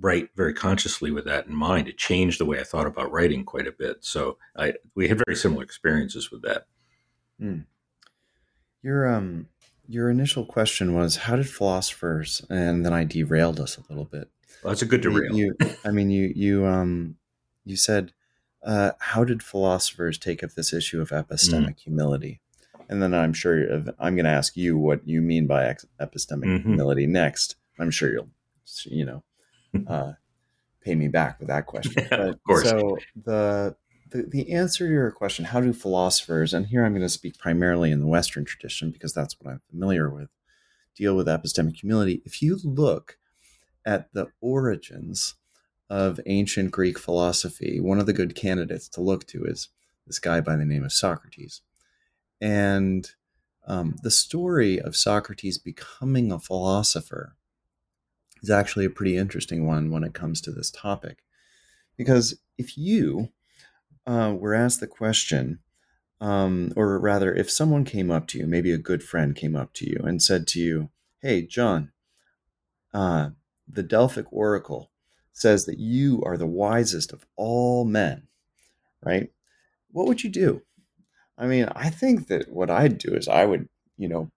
[0.00, 1.88] write very consciously with that in mind.
[1.88, 3.98] It changed the way I thought about writing quite a bit.
[4.00, 6.66] So I we had very similar experiences with that.
[7.40, 7.66] Mm.
[8.82, 9.48] Your um
[9.86, 14.30] your initial question was how did philosophers and then I derailed us a little bit.
[14.62, 15.36] Well, that's a good derail.
[15.36, 17.16] You, you, I mean you you um
[17.64, 18.12] you said
[18.64, 21.80] uh, how did philosophers take up this issue of epistemic mm.
[21.80, 22.40] humility?
[22.92, 26.68] And then I'm sure I'm going to ask you what you mean by epistemic mm-hmm.
[26.68, 27.56] humility next.
[27.78, 28.28] I'm sure you'll,
[28.84, 29.24] you know,
[29.88, 30.12] uh,
[30.82, 32.06] pay me back with that question.
[32.10, 32.68] But, of course.
[32.68, 33.76] So the,
[34.10, 37.38] the the answer to your question, how do philosophers, and here I'm going to speak
[37.38, 40.28] primarily in the Western tradition because that's what I'm familiar with,
[40.94, 42.20] deal with epistemic humility.
[42.26, 43.16] If you look
[43.86, 45.36] at the origins
[45.88, 49.70] of ancient Greek philosophy, one of the good candidates to look to is
[50.06, 51.62] this guy by the name of Socrates.
[52.42, 53.08] And
[53.68, 57.36] um, the story of Socrates becoming a philosopher
[58.42, 61.22] is actually a pretty interesting one when it comes to this topic.
[61.96, 63.28] Because if you
[64.04, 65.60] uh, were asked the question,
[66.20, 69.72] um, or rather, if someone came up to you, maybe a good friend came up
[69.74, 71.92] to you and said to you, Hey, John,
[72.92, 73.30] uh,
[73.68, 74.90] the Delphic Oracle
[75.32, 78.26] says that you are the wisest of all men,
[79.04, 79.30] right?
[79.92, 80.62] What would you do?
[81.38, 84.30] I mean, I think that what I'd do is I would, you know,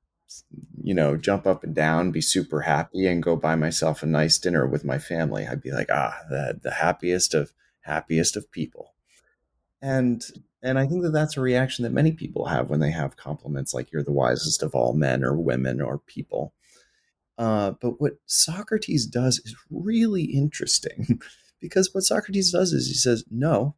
[0.82, 4.38] you know, jump up and down, be super happy, and go buy myself a nice
[4.38, 5.46] dinner with my family.
[5.46, 8.94] I'd be like, ah, the the happiest of happiest of people,
[9.82, 10.24] and
[10.64, 13.74] and I think that that's a reaction that many people have when they have compliments
[13.74, 16.54] like "you're the wisest of all men" or women or people.
[17.38, 21.22] Uh, but what Socrates does is really interesting,
[21.60, 23.76] because what Socrates does is he says, "No,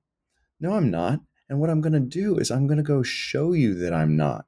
[0.60, 3.54] no, I'm not." And what I'm going to do is I'm going to go show
[3.54, 4.46] you that I'm not.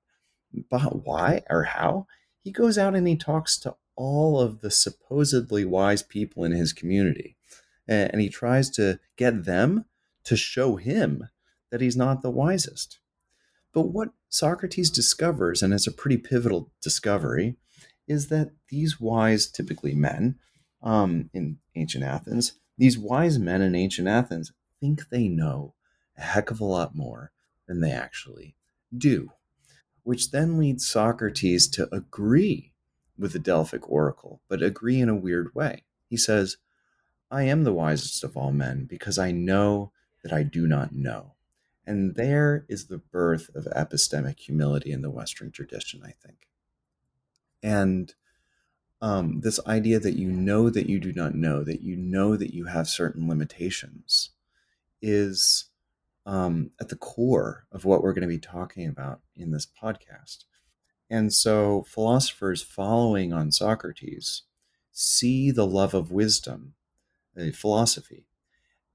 [0.69, 2.07] But why or how?
[2.43, 6.73] He goes out and he talks to all of the supposedly wise people in his
[6.73, 7.35] community.
[7.87, 9.85] And he tries to get them
[10.25, 11.27] to show him
[11.71, 12.99] that he's not the wisest.
[13.73, 17.55] But what Socrates discovers, and it's a pretty pivotal discovery,
[18.07, 20.35] is that these wise, typically men
[20.81, 25.73] um, in ancient Athens, these wise men in ancient Athens think they know
[26.19, 27.31] a heck of a lot more
[27.67, 28.55] than they actually
[28.95, 29.31] do,
[30.03, 32.73] which then leads Socrates to agree
[33.17, 35.83] with the Delphic oracle, but agree in a weird way.
[36.07, 36.57] He says,
[37.31, 39.91] I am the wisest of all men because I know
[40.23, 41.33] that I do not know.
[41.85, 46.47] And there is the birth of epistemic humility in the Western tradition, I think.
[47.63, 48.13] And
[49.01, 52.53] um, this idea that you know that you do not know, that you know that
[52.53, 54.31] you have certain limitations,
[55.01, 55.68] is
[56.29, 60.43] um, at the core of what we're going to be talking about in this podcast.
[61.09, 64.43] And so, philosophers following on Socrates
[64.91, 66.75] see the love of wisdom,
[67.35, 68.27] a philosophy,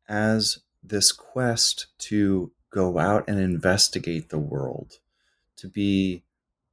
[0.08, 5.00] as this quest to go out and investigate the world,
[5.56, 6.22] to be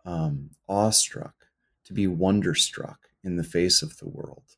[0.06, 1.47] um, awestruck,
[1.86, 4.58] to be wonderstruck in the face of the world,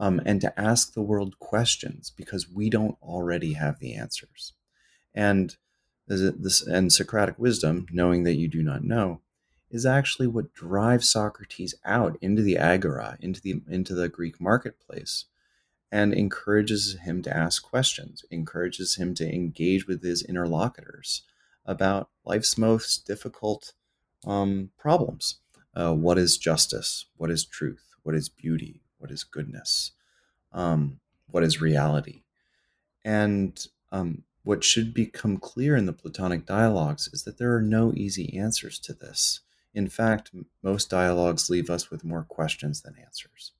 [0.00, 4.54] um, and to ask the world questions because we don't already have the answers.
[5.14, 5.56] And
[6.06, 9.20] this and Socratic wisdom, knowing that you do not know,
[9.70, 15.26] is actually what drives Socrates out into the agora, into the into the Greek marketplace,
[15.92, 21.22] and encourages him to ask questions, encourages him to engage with his interlocutors
[21.66, 23.74] about life's most difficult
[24.26, 25.40] um, problems.
[25.74, 27.06] Uh, what is justice?
[27.16, 27.94] What is truth?
[28.02, 28.80] What is beauty?
[28.98, 29.92] What is goodness?
[30.52, 32.22] Um, what is reality?
[33.04, 33.58] And
[33.92, 38.34] um, what should become clear in the Platonic dialogues is that there are no easy
[38.34, 39.40] answers to this.
[39.74, 40.30] In fact,
[40.62, 43.52] most dialogues leave us with more questions than answers.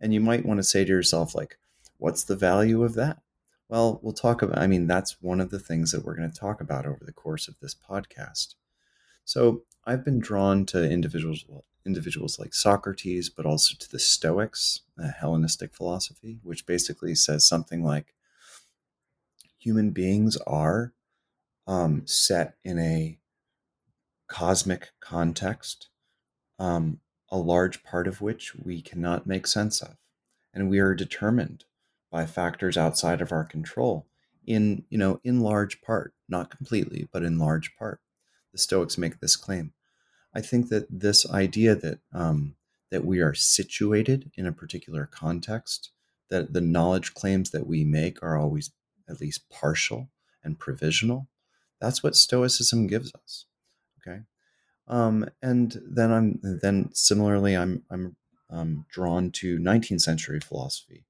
[0.00, 1.58] And you might want to say to yourself, like,
[1.98, 3.22] what's the value of that?
[3.68, 6.38] Well, we'll talk about, I mean, that's one of the things that we're going to
[6.38, 8.54] talk about over the course of this podcast.
[9.24, 11.44] So I've been drawn to individuals,
[11.84, 17.82] individuals like Socrates, but also to the Stoics, a Hellenistic philosophy, which basically says something
[17.82, 18.14] like,
[19.64, 20.92] human beings are
[21.66, 23.18] um, set in a
[24.28, 25.88] cosmic context,
[26.58, 27.00] um,
[27.30, 29.96] a large part of which we cannot make sense of.
[30.52, 31.64] And we are determined
[32.12, 34.06] by factors outside of our control
[34.46, 38.00] in, you know, in large part, not completely, but in large part.
[38.52, 39.72] The Stoics make this claim.
[40.34, 42.56] I think that this idea that um,
[42.90, 45.90] that we are situated in a particular context,
[46.28, 48.70] that the knowledge claims that we make are always
[49.08, 50.08] at least partial
[50.42, 51.28] and provisional,
[51.80, 53.46] that's what Stoicism gives us.
[54.00, 54.20] Okay,
[54.88, 58.16] um, and then I'm then similarly I'm I'm
[58.50, 61.04] um, drawn to 19th century philosophy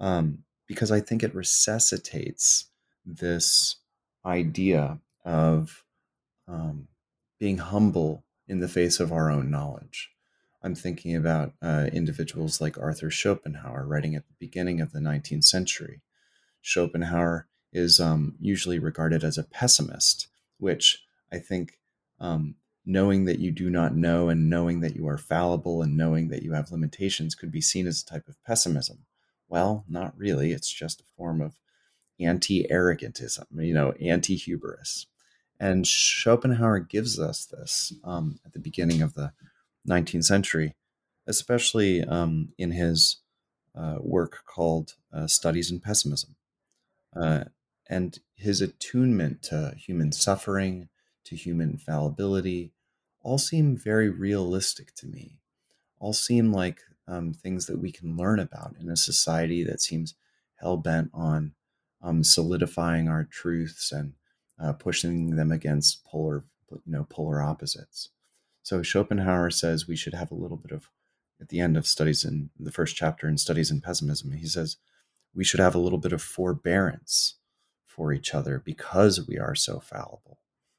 [0.00, 2.66] um, because I think it resuscitates
[3.04, 3.76] this
[4.24, 5.84] idea of
[6.48, 6.88] um,
[7.38, 10.10] being humble in the face of our own knowledge.
[10.62, 15.44] I'm thinking about uh, individuals like Arthur Schopenhauer, writing at the beginning of the 19th
[15.44, 16.02] century.
[16.62, 21.78] Schopenhauer is um, usually regarded as a pessimist, which I think
[22.20, 22.54] um,
[22.84, 26.42] knowing that you do not know and knowing that you are fallible and knowing that
[26.42, 29.04] you have limitations could be seen as a type of pessimism.
[29.48, 30.52] Well, not really.
[30.52, 31.58] It's just a form of
[32.20, 35.06] anti arrogantism, you know, anti hubris.
[35.60, 39.32] And Schopenhauer gives us this um, at the beginning of the
[39.88, 40.74] 19th century,
[41.26, 43.18] especially um, in his
[43.76, 46.34] uh, work called uh, Studies in Pessimism.
[47.14, 47.44] Uh,
[47.88, 50.88] and his attunement to human suffering,
[51.24, 52.72] to human fallibility,
[53.22, 55.38] all seem very realistic to me.
[55.98, 60.14] All seem like um, things that we can learn about in a society that seems
[60.56, 61.52] hell bent on
[62.02, 64.14] um, solidifying our truths and
[64.60, 68.10] uh, pushing them against polar, you know, polar opposites.
[68.62, 70.88] So Schopenhauer says we should have a little bit of,
[71.40, 74.76] at the end of studies in the first chapter in Studies in Pessimism, he says
[75.34, 77.36] we should have a little bit of forbearance
[77.86, 80.38] for each other because we are so fallible.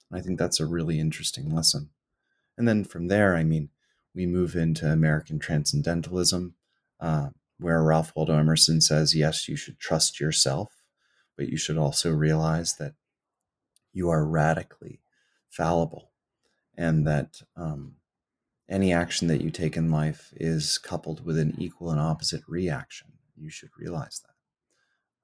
[0.09, 1.89] And I think that's a really interesting lesson.
[2.57, 3.69] And then from there, I mean,
[4.13, 6.55] we move into American transcendentalism,
[6.99, 7.29] uh,
[7.59, 10.83] where Ralph Waldo Emerson says, yes, you should trust yourself,
[11.35, 12.93] but you should also realize that
[13.91, 14.99] you are radically
[15.49, 16.11] fallible
[16.75, 17.95] and that um,
[18.69, 23.07] any action that you take in life is coupled with an equal and opposite reaction.
[23.35, 24.32] You should realize that.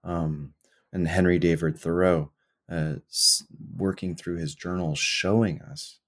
[0.04, 0.54] Um,
[0.92, 2.32] and Henry David Thoreau,
[2.72, 2.96] uh,
[3.76, 6.00] working through his journals, showing us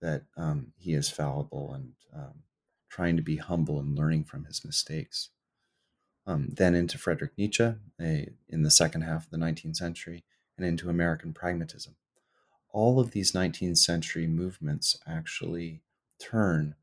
[0.00, 2.42] that um, he is fallible and um,
[2.90, 5.30] trying to be humble and learning from his mistakes.
[6.26, 10.24] Um, then into Friedrich Nietzsche a, in the second half of the 19th century,
[10.56, 11.94] and into American pragmatism
[12.76, 15.80] all of these 19th century movements actually
[16.20, 16.74] turn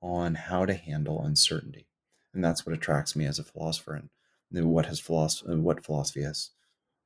[0.00, 1.88] on how to handle uncertainty.
[2.32, 4.08] And that's what attracts me as a philosopher and
[4.52, 6.50] what has philosophy, what philosophy has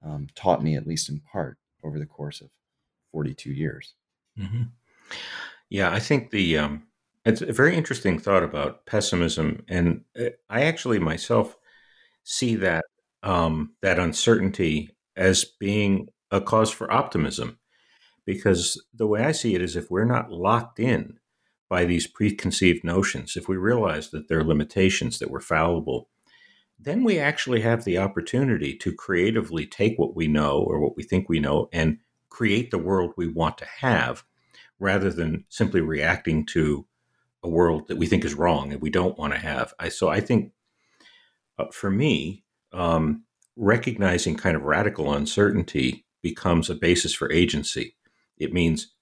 [0.05, 2.51] um, taught me, at least in part, over the course of
[3.13, 3.95] 42 years.
[4.39, 4.63] Mm-hmm.
[5.69, 6.85] Yeah, I think the um,
[7.25, 11.57] it's a very interesting thought about pessimism, and uh, I actually myself
[12.25, 12.85] see that
[13.23, 17.59] um, that uncertainty as being a cause for optimism
[18.27, 21.19] because the way I see it is if we're not locked in
[21.69, 26.09] by these preconceived notions, if we realize that there are limitations, that we're fallible,
[26.79, 31.03] then we actually have the opportunity to creatively take what we know or what we
[31.03, 31.99] think we know and
[32.29, 34.25] create the world we want to have
[34.79, 36.87] rather than simply reacting to
[37.43, 39.73] a world that we think is wrong and we don't want to have.
[39.79, 40.53] I, so I think
[41.59, 43.25] uh, for me, um,
[43.57, 47.97] recognizing kind of radical uncertainty becomes a basis for agency.
[48.37, 48.93] It means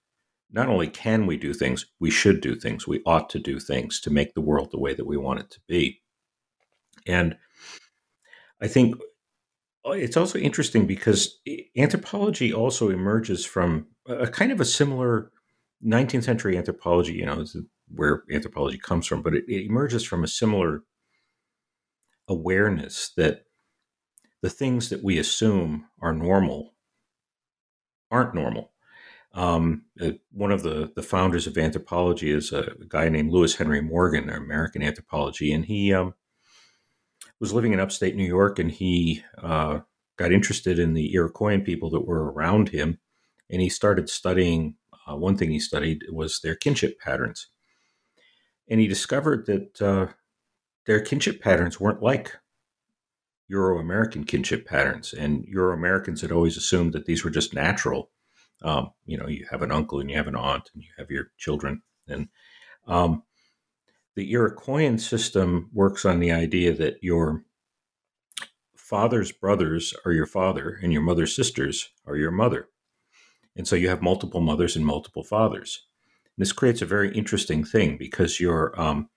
[0.53, 2.87] not only can we do things, we should do things.
[2.87, 5.51] We ought to do things to make the world the way that we want it
[5.51, 6.03] to be.
[7.07, 7.37] And
[8.61, 8.97] I think
[9.87, 11.41] uh, it's also interesting because
[11.77, 15.31] anthropology also emerges from a kind of a similar
[15.85, 17.45] 19th century anthropology, you know,
[17.89, 20.83] where anthropology comes from, but it, it emerges from a similar
[22.29, 23.45] awareness that
[24.41, 26.75] the things that we assume are normal
[28.11, 28.73] aren't normal.
[29.33, 33.81] Um, uh, one of the, the founders of anthropology is a, guy named Lewis Henry
[33.81, 36.15] Morgan, American anthropology, and he um,
[37.41, 39.81] was living in upstate New York, and he uh,
[40.17, 42.99] got interested in the Iroquoian people that were around him,
[43.51, 44.77] and he started studying.
[45.07, 47.49] Uh, one thing he studied was their kinship patterns,
[48.69, 50.07] and he discovered that uh,
[50.87, 52.33] their kinship patterns weren't like
[53.49, 58.11] Euro American kinship patterns, and Euro Americans had always assumed that these were just natural
[58.65, 61.11] um, you know, you have an uncle and you have an aunt and you have
[61.11, 61.83] your children.
[62.09, 62.29] And
[62.87, 63.23] um,
[64.17, 67.45] the Iroquoian system works on the idea that your
[68.77, 72.69] father's brothers are your father, and your mother's sisters are your mother.
[73.57, 75.87] And so you have multiple mothers and multiple fathers.
[76.37, 79.09] And this creates a very interesting thing because your um,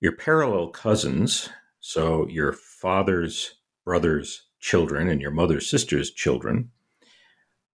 [0.00, 1.48] your parallel cousins,
[1.80, 3.54] so your father's
[3.84, 6.70] brother's children and your mother's sister's children,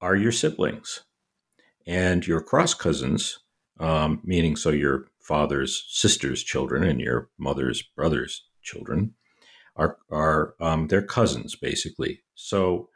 [0.01, 1.05] are your siblings,
[1.87, 3.41] and your cross cousins,
[3.79, 9.15] um, meaning so your father's sister's children and your mother's brother's children,
[9.75, 12.21] are are um, cousins basically.
[12.35, 12.89] So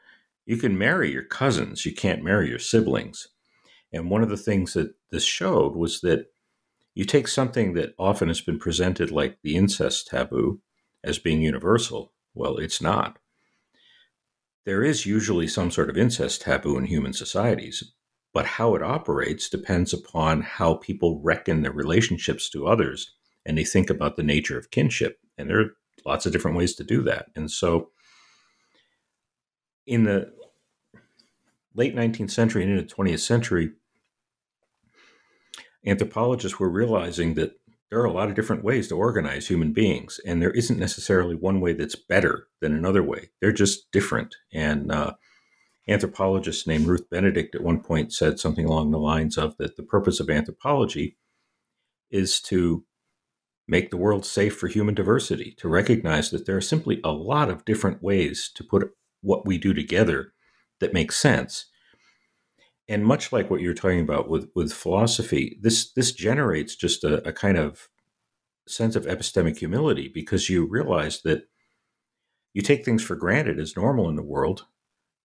[0.47, 3.29] you can marry your cousins, you can't marry your siblings.
[3.93, 6.27] And one of the things that this showed was that
[6.95, 10.61] you take something that often has been presented like the incest taboo
[11.03, 12.13] as being universal.
[12.35, 13.19] Well, it's not.
[14.67, 17.93] There is usually some sort of incest taboo in human societies,
[18.39, 23.65] but how it operates depends upon how people reckon their relationships to others and they
[23.65, 25.19] think about the nature of kinship.
[25.37, 25.77] And there are
[26.07, 27.33] lots of different ways to do that.
[27.35, 27.91] And so
[29.89, 30.33] in the
[31.75, 33.73] late 19th century and into the 20th century,
[35.85, 37.59] anthropologists were realizing that
[37.91, 41.35] there are a lot of different ways to organize human beings, and there isn't necessarily
[41.35, 43.31] one way that's better than another way.
[43.41, 44.37] They're just different.
[44.53, 45.15] And uh,
[45.89, 49.83] anthropologist named Ruth Benedict at one point said something along the lines of that the
[49.83, 51.17] purpose of anthropology
[52.11, 52.85] is to
[53.67, 57.51] make the world safe for human diversity, to recognize that there are simply a lot
[57.51, 60.33] of different ways to put what we do together
[60.81, 61.67] that makes sense.
[62.89, 67.27] And much like what you're talking about with, with philosophy, this this generates just a,
[67.29, 67.89] a kind of
[68.67, 71.49] sense of epistemic humility because you realize that
[72.55, 74.65] you take things for granted as normal in the world,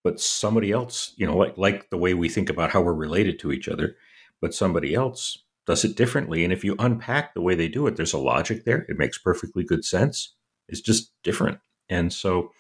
[0.04, 3.40] but somebody else, you know, like like the way we think about how we're related
[3.40, 3.96] to each other,
[4.42, 6.44] but somebody else does it differently.
[6.44, 8.86] And if you unpack the way they do it, there's a logic there.
[8.90, 10.36] It makes perfectly good sense.
[10.68, 11.60] It's just different.
[11.90, 12.52] And so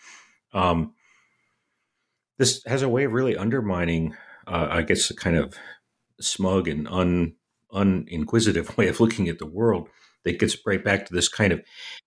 [0.53, 0.93] um,
[2.37, 4.15] this has a way of really undermining,
[4.47, 5.55] uh, I guess, a kind of
[6.21, 7.35] smug and un
[7.73, 9.89] uninquisitive way of looking at the world
[10.23, 11.61] that gets right back to this kind of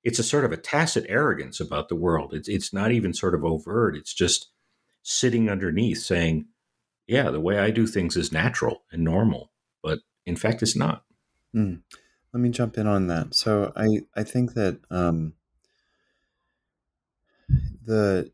[0.05, 2.33] it's a sort of a tacit arrogance about the world.
[2.33, 3.97] It's it's not even sort of overt.
[3.97, 4.51] It's just
[5.07, 6.45] sitting underneath saying,
[7.07, 11.05] yeah, the way I do things is natural and normal, but in fact it's not.
[11.55, 11.83] Mm.
[12.33, 13.35] Let me jump in on that.
[13.35, 15.35] So I I think that um,
[17.85, 18.33] the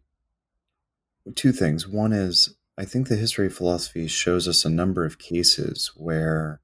[1.35, 1.87] two things.
[1.87, 6.63] One is I think the history of philosophy shows us a number of cases where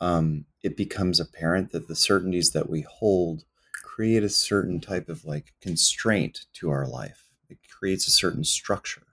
[0.00, 3.44] um, it becomes apparent that the certainties that we hold
[3.84, 7.28] create a certain type of like constraint to our life.
[7.48, 9.05] It creates a certain structure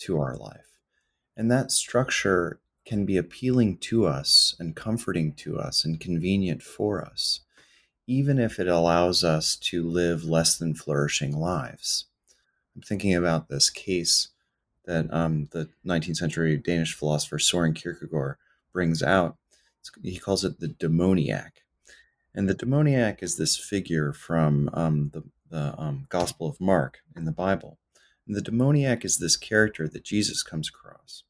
[0.00, 0.78] to our life.
[1.36, 7.04] And that structure can be appealing to us and comforting to us and convenient for
[7.04, 7.40] us,
[8.06, 12.06] even if it allows us to live less than flourishing lives.
[12.74, 14.28] I'm thinking about this case
[14.86, 18.36] that um, the 19th century Danish philosopher Soren Kierkegaard
[18.72, 19.36] brings out.
[20.02, 21.62] He calls it the demoniac.
[22.34, 27.24] And the demoniac is this figure from um, the, the um, Gospel of Mark in
[27.24, 27.78] the Bible.
[28.30, 31.24] And the demoniac is this character that Jesus comes across,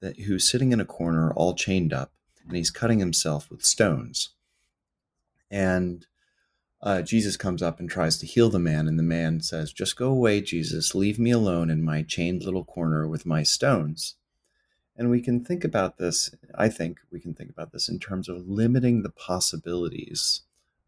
[0.00, 2.12] that who's sitting in a corner all chained up,
[2.46, 4.30] and he's cutting himself with stones.
[5.50, 6.06] And
[6.80, 9.98] uh, Jesus comes up and tries to heal the man, and the man says, Just
[9.98, 10.94] go away, Jesus.
[10.94, 14.14] Leave me alone in my chained little corner with my stones.
[14.96, 18.30] And we can think about this, I think we can think about this in terms
[18.30, 20.40] of limiting the possibilities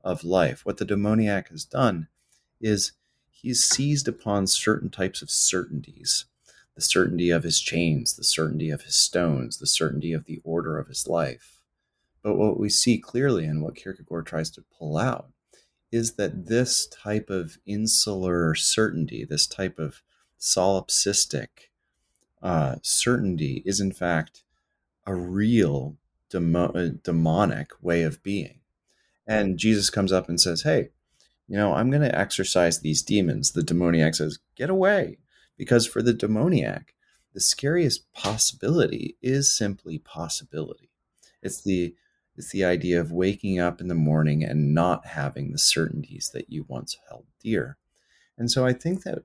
[0.03, 0.65] of life.
[0.65, 2.09] What the demoniac has done
[2.59, 2.93] is
[3.41, 6.25] he's seized upon certain types of certainties
[6.75, 10.79] the certainty of his chains, the certainty of his stones, the certainty of the order
[10.79, 11.63] of his life.
[12.23, 15.31] But what we see clearly and what Kierkegaard tries to pull out
[15.91, 20.03] is that this type of insular certainty, this type of
[20.39, 21.71] solipsistic
[22.43, 24.43] uh, certainty, is in fact
[25.07, 25.97] a real
[26.29, 28.61] demo- uh, demonic way of being.
[29.27, 30.91] And Jesus comes up and says, Hey,
[31.49, 33.53] you know, I'm going to exorcise these demons.
[33.53, 35.19] The demoniac says, Get away.
[35.57, 36.95] Because for the demoniac,
[37.33, 40.91] the scariest possibility is simply possibility.
[41.43, 41.95] It's the
[42.37, 46.51] it's the idea of waking up in the morning and not having the certainties that
[46.51, 47.79] you once held dear.
[48.37, 49.25] And so I think that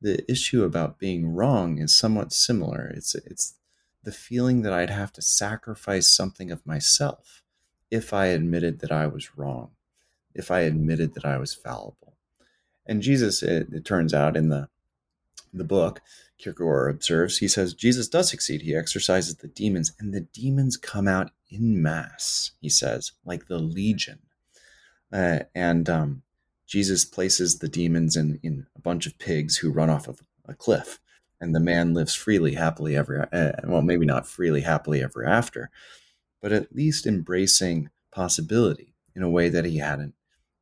[0.00, 2.92] the issue about being wrong is somewhat similar.
[2.94, 3.54] It's it's
[4.02, 7.42] the feeling that I'd have to sacrifice something of myself
[7.90, 9.70] if I admitted that I was wrong,
[10.38, 12.14] if I admitted that I was fallible.
[12.86, 14.68] And Jesus, it, it turns out in the
[15.52, 16.00] the book,
[16.38, 18.62] Kierkegaard observes, he says Jesus does succeed.
[18.62, 23.58] He exorcises the demons, and the demons come out in mass, he says, like the
[23.58, 24.20] legion.
[25.12, 26.22] Uh, and um,
[26.66, 30.54] Jesus places the demons in, in a bunch of pigs who run off of a
[30.54, 31.00] cliff,
[31.40, 33.28] and the man lives freely, happily ever.
[33.32, 35.70] Uh, well, maybe not freely, happily ever after,
[36.42, 40.14] but at least embracing possibility in a way that he hadn't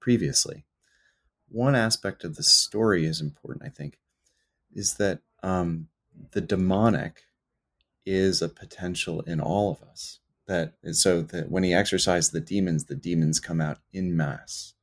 [0.07, 0.65] previously.
[1.49, 3.99] One aspect of the story is important, I think,
[4.73, 5.89] is that um,
[6.31, 7.23] the demonic
[8.05, 10.21] is a potential in all of us.
[10.47, 14.75] That so that when he exorcised the demons, the demons come out in mass,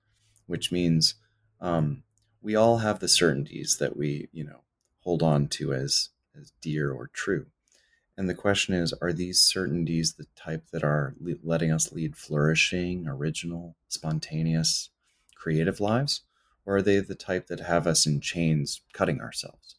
[0.45, 1.15] which means
[1.61, 2.03] um,
[2.41, 4.59] we all have the certainties that we, you know,
[5.03, 7.45] hold on to as as dear or true.
[8.17, 12.17] And the question is are these certainties the type that are le- letting us lead
[12.17, 14.89] flourishing, original, spontaneous,
[15.43, 16.21] creative lives?
[16.65, 19.75] Or are they the type that have us in chains cutting ourselves?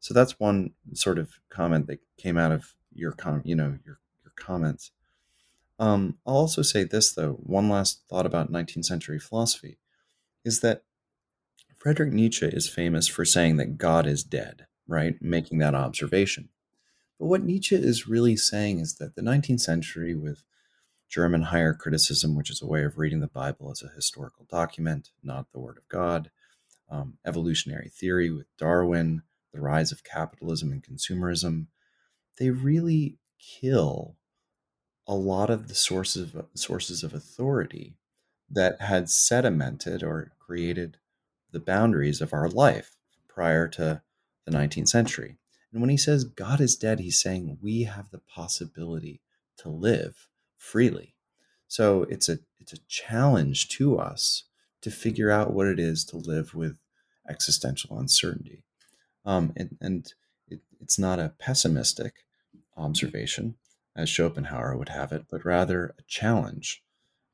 [0.00, 3.98] So that's one sort of comment that came out of your com- you know, your,
[4.24, 4.92] your comments.
[5.78, 9.76] Um, I'll also say this though, one last thought about 19th century philosophy
[10.44, 10.84] is that
[11.76, 15.20] Friedrich Nietzsche is famous for saying that God is dead, right?
[15.20, 16.48] Making that observation.
[17.18, 20.42] But what Nietzsche is really saying is that the 19th century, with
[21.08, 25.10] German higher criticism, which is a way of reading the Bible as a historical document,
[25.22, 26.30] not the Word of God,
[26.90, 31.66] um, evolutionary theory with Darwin, the rise of capitalism and consumerism,
[32.38, 34.16] they really kill
[35.06, 37.96] a lot of the sources of, sources of authority
[38.50, 40.98] that had sedimented or created
[41.52, 42.96] the boundaries of our life
[43.28, 44.02] prior to
[44.44, 45.38] the 19th century.
[45.72, 49.20] And when he says God is dead, he's saying we have the possibility
[49.58, 51.14] to live freely.
[51.68, 54.44] So it's a it's a challenge to us
[54.82, 56.76] to figure out what it is to live with
[57.28, 58.62] existential uncertainty.
[59.24, 60.12] Um, and and
[60.48, 62.24] it, it's not a pessimistic
[62.76, 63.56] observation,
[63.96, 66.82] as Schopenhauer would have it, but rather a challenge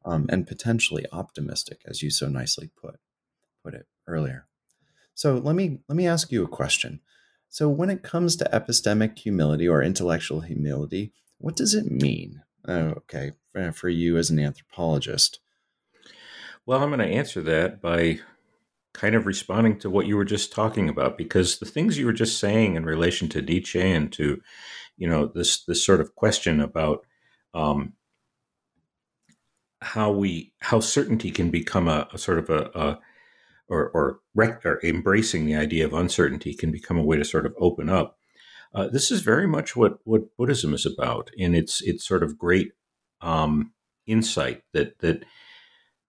[0.04, 2.96] um, and potentially optimistic, as you so nicely put
[3.62, 4.46] put it earlier.
[5.14, 7.00] So let me let me ask you a question.
[7.48, 12.40] So, when it comes to epistemic humility or intellectual humility, what does it mean?
[12.66, 13.32] Uh, okay,
[13.72, 15.40] for you as an anthropologist.
[16.64, 18.20] Well, I'm going to answer that by
[18.94, 22.12] kind of responding to what you were just talking about, because the things you were
[22.12, 24.40] just saying in relation to Nietzsche and to,
[24.96, 27.04] you know, this this sort of question about
[27.54, 27.94] um,
[29.80, 32.98] how we how certainty can become a, a sort of a, a
[33.68, 37.46] or, or, rec- or, embracing the idea of uncertainty can become a way to sort
[37.46, 38.18] of open up.
[38.74, 42.38] Uh, this is very much what, what Buddhism is about and its its sort of
[42.38, 42.72] great
[43.20, 43.72] um,
[44.06, 45.24] insight that that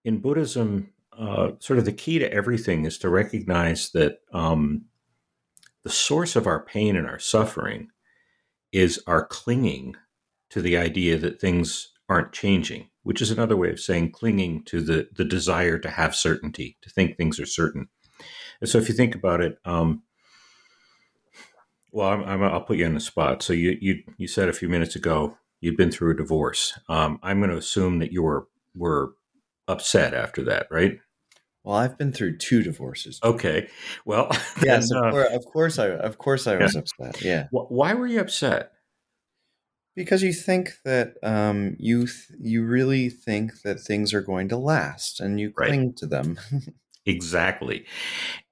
[0.06, 4.86] in Buddhism, uh, sort of the key to everything is to recognize that um,
[5.84, 7.90] the source of our pain and our suffering
[8.72, 9.96] is our clinging
[10.50, 14.82] to the idea that things aren't changing, which is another way of saying clinging to
[14.82, 17.88] the the desire to have certainty, to think things are certain.
[18.62, 20.04] And so, if you think about it, um,
[21.94, 23.42] well, i will put you on the spot.
[23.42, 26.78] So you you you said a few minutes ago you'd been through a divorce.
[26.90, 29.14] Um, I'm going to assume that you were were
[29.68, 31.00] upset after that, right?
[31.64, 33.22] Well, I've been through two divorces.
[33.24, 33.70] Okay.
[34.04, 34.28] Well,
[34.64, 36.82] yes, then, uh, of, course, I of course I was yeah.
[36.82, 37.22] upset.
[37.22, 37.48] Yeah.
[37.52, 38.74] Why were you upset?
[39.96, 44.58] because you think that um, you th- you really think that things are going to
[44.58, 45.98] last and you cling right.
[45.98, 46.40] to them
[47.06, 47.86] exactly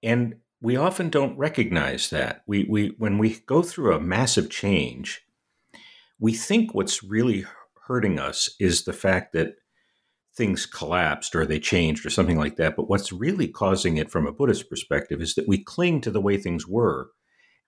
[0.04, 2.43] and we often don't recognize that.
[2.47, 5.22] We we when we go through a massive change
[6.22, 7.45] we think what's really
[7.88, 9.55] hurting us is the fact that
[10.34, 12.76] things collapsed or they changed or something like that.
[12.78, 16.22] But what's really causing it from a buddhist perspective is that we cling to the
[16.22, 17.09] way things were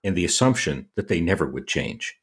[0.04, 2.16] and the assumption that they never would change.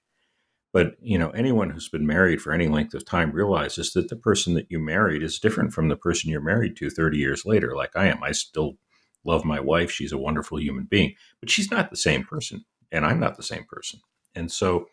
[0.74, 4.15] But you know, anyone who's been married for any length of time realizes that the
[4.15, 7.76] person that you married is different from the person you're married to 30 years later.
[7.76, 8.78] Like I am, I still
[9.24, 13.05] love my wife; she's a wonderful human being, but she's not the same person, and
[13.05, 13.99] I'm not the same person.
[14.36, 14.88] And so,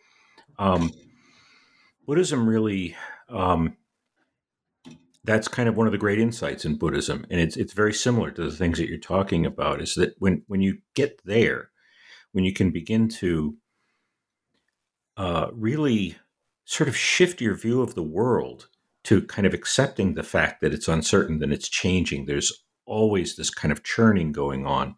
[0.57, 0.91] um,
[2.05, 2.95] Buddhism really.
[3.29, 3.77] Um,
[5.25, 8.31] that's kind of one of the great insights in Buddhism, and it's it's very similar
[8.31, 9.81] to the things that you're talking about.
[9.81, 11.69] Is that when when you get there,
[12.31, 13.57] when you can begin to
[15.17, 16.15] uh, really
[16.65, 18.69] sort of shift your view of the world
[19.03, 22.25] to kind of accepting the fact that it's uncertain, that it's changing.
[22.25, 24.95] There's always this kind of churning going on.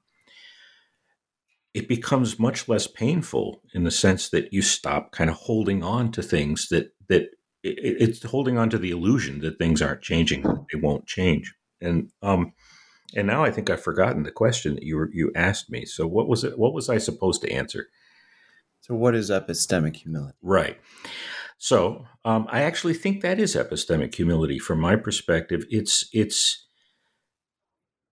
[1.74, 6.12] It becomes much less painful in the sense that you stop kind of holding on
[6.14, 7.30] to things that that
[7.64, 11.54] it's holding on to the illusion that things aren't changing, they won't change.
[11.80, 12.54] And um,
[13.16, 15.86] and now I think I've forgotten the question that you were, you asked me.
[15.86, 16.58] So what was it?
[16.58, 17.90] What was I supposed to answer?
[18.82, 20.38] So, what is epistemic humility?
[20.42, 20.78] Right.
[21.58, 25.66] So, um, I actually think that is epistemic humility from my perspective.
[25.70, 26.68] It's it's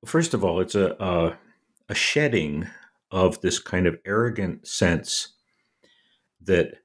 [0.05, 1.37] first of all, it's a, a,
[1.89, 2.67] a shedding
[3.11, 5.29] of this kind of arrogant sense
[6.41, 6.75] that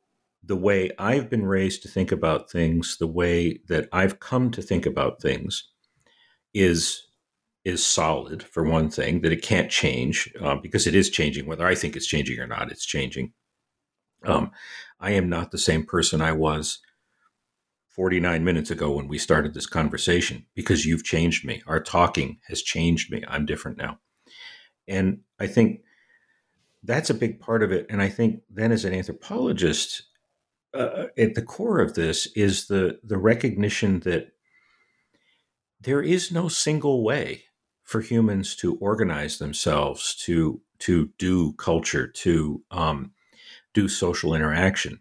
[0.43, 4.63] the way I've been raised to think about things, the way that I've come to
[4.63, 5.69] think about things,
[6.53, 7.07] is
[7.65, 9.23] is solid for one thing.
[9.23, 11.47] That it can't change uh, because it is changing.
[11.47, 13.33] Whether I think it's changing or not, it's changing.
[14.25, 14.51] Um,
[15.01, 16.81] I am not the same person I was
[17.95, 21.63] 49 minutes ago when we started this conversation because you've changed me.
[21.67, 23.23] Our talking has changed me.
[23.29, 24.01] I'm different now.
[24.89, 25.83] And I think
[26.83, 27.87] that's a big part of it.
[27.89, 30.03] And I think then, as an anthropologist,
[30.75, 34.33] uh, at the core of this is the the recognition that
[35.81, 37.45] there is no single way
[37.85, 43.13] for humans to organize themselves to to do culture to um,
[43.73, 45.01] do social interaction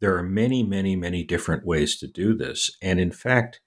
[0.00, 3.60] there are many many many different ways to do this and in fact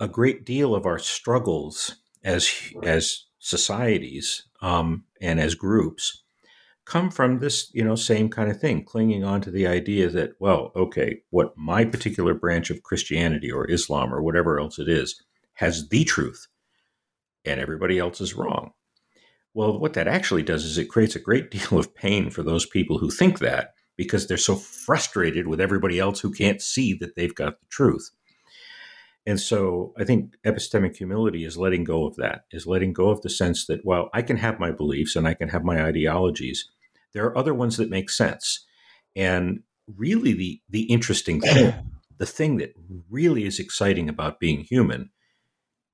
[0.00, 2.50] a great deal of our struggles as
[2.82, 6.24] as societies um, and as groups
[6.84, 10.32] come from this, you know, same kind of thing, clinging on to the idea that,
[10.38, 15.22] well, okay, what my particular branch of Christianity or Islam or whatever else it is
[15.54, 16.46] has the truth
[17.44, 18.72] and everybody else is wrong.
[19.54, 22.66] Well, what that actually does is it creates a great deal of pain for those
[22.66, 27.14] people who think that because they're so frustrated with everybody else who can't see that
[27.14, 28.10] they've got the truth.
[29.26, 33.22] And so I think epistemic humility is letting go of that, is letting go of
[33.22, 36.68] the sense that, well, I can have my beliefs and I can have my ideologies.
[37.12, 38.66] There are other ones that make sense.
[39.16, 41.74] And really the the interesting thing,
[42.18, 42.74] the thing that
[43.08, 45.10] really is exciting about being human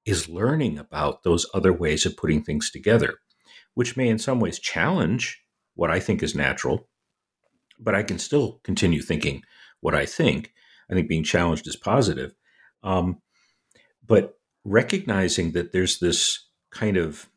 [0.04, 3.18] is learning about those other ways of putting things together,
[3.74, 5.44] which may in some ways challenge
[5.74, 6.88] what I think is natural,
[7.82, 9.42] but I can still continue thinking
[9.80, 10.52] what I think.
[10.90, 12.34] I think being challenged is positive
[12.82, 13.20] um,
[14.06, 17.28] but recognizing that there's this kind of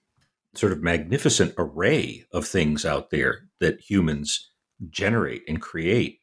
[0.56, 4.52] sort of magnificent array of things out there that humans
[4.90, 6.20] generate and create,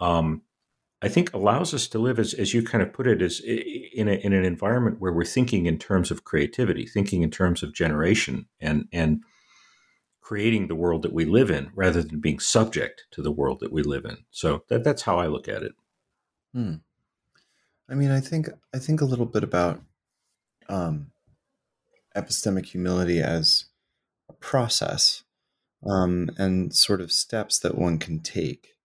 [0.00, 0.42] um,
[1.02, 4.08] I think allows us to live, as, as you kind of put it, as in,
[4.08, 7.74] a, in an environment where we're thinking in terms of creativity, thinking in terms of
[7.74, 9.22] generation, and and
[10.30, 13.72] creating the world that we live in, rather than being subject to the world that
[13.72, 14.16] we live in.
[14.30, 15.72] So that, that's how I look at it.
[16.54, 16.74] Hmm.
[17.88, 19.82] I mean, I think I think a little bit about
[20.68, 21.10] um,
[22.16, 23.64] epistemic humility as
[24.28, 25.24] a process
[25.84, 28.76] um, and sort of steps that one can take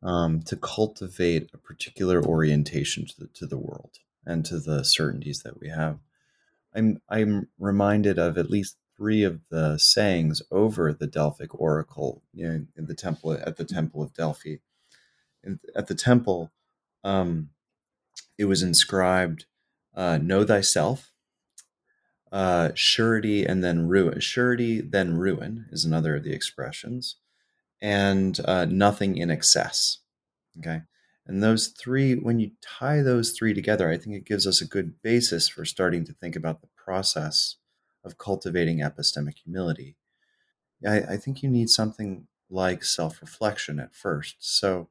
[0.00, 5.42] um, to cultivate a particular orientation to the, to the world and to the certainties
[5.42, 5.98] that we have.
[6.72, 12.48] I'm I'm reminded of at least three of the sayings over the Delphic oracle, you
[12.48, 14.56] know, in the temple at the temple of Delphi.
[15.42, 16.52] In, at the temple,
[17.02, 17.50] um,
[18.38, 19.46] it was inscribed
[19.94, 21.12] uh, know thyself
[22.32, 27.16] uh, surety and then ruin surety then ruin is another of the expressions
[27.80, 29.98] and uh, nothing in excess
[30.58, 30.82] okay
[31.26, 34.66] and those three when you tie those three together i think it gives us a
[34.66, 37.56] good basis for starting to think about the process
[38.04, 39.96] of cultivating epistemic humility
[40.86, 44.88] i, I think you need something like self-reflection at first so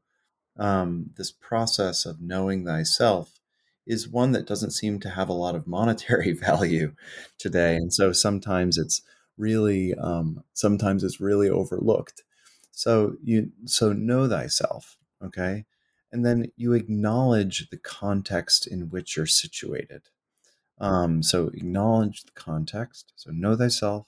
[0.58, 3.40] um, this process of knowing thyself
[3.86, 6.94] is one that doesn't seem to have a lot of monetary value
[7.38, 9.02] today, and so sometimes it's
[9.38, 12.24] really um, sometimes it's really overlooked.
[12.72, 15.66] So you so know thyself, okay,
[16.12, 20.04] and then you acknowledge the context in which you're situated.
[20.84, 23.14] Um, so acknowledge the context.
[23.16, 24.08] So know thyself,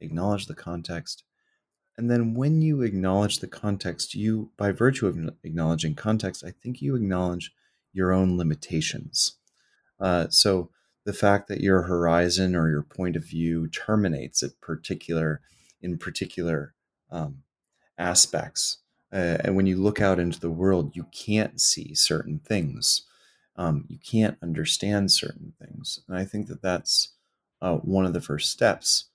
[0.00, 1.22] acknowledge the context,
[1.96, 6.82] and then when you acknowledge the context, you, by virtue of acknowledging context, I think
[6.82, 7.52] you acknowledge
[7.92, 9.36] your own limitations.
[9.98, 10.70] Uh, so
[11.04, 15.40] the fact that your horizon or your point of view terminates at particular
[15.80, 16.74] in particular
[17.10, 17.42] um,
[17.96, 18.78] aspects,
[19.12, 23.06] uh, and when you look out into the world, you can't see certain things.
[23.56, 27.14] Um, you can't understand certain things, and I think that that's
[27.62, 29.06] uh, one of the first steps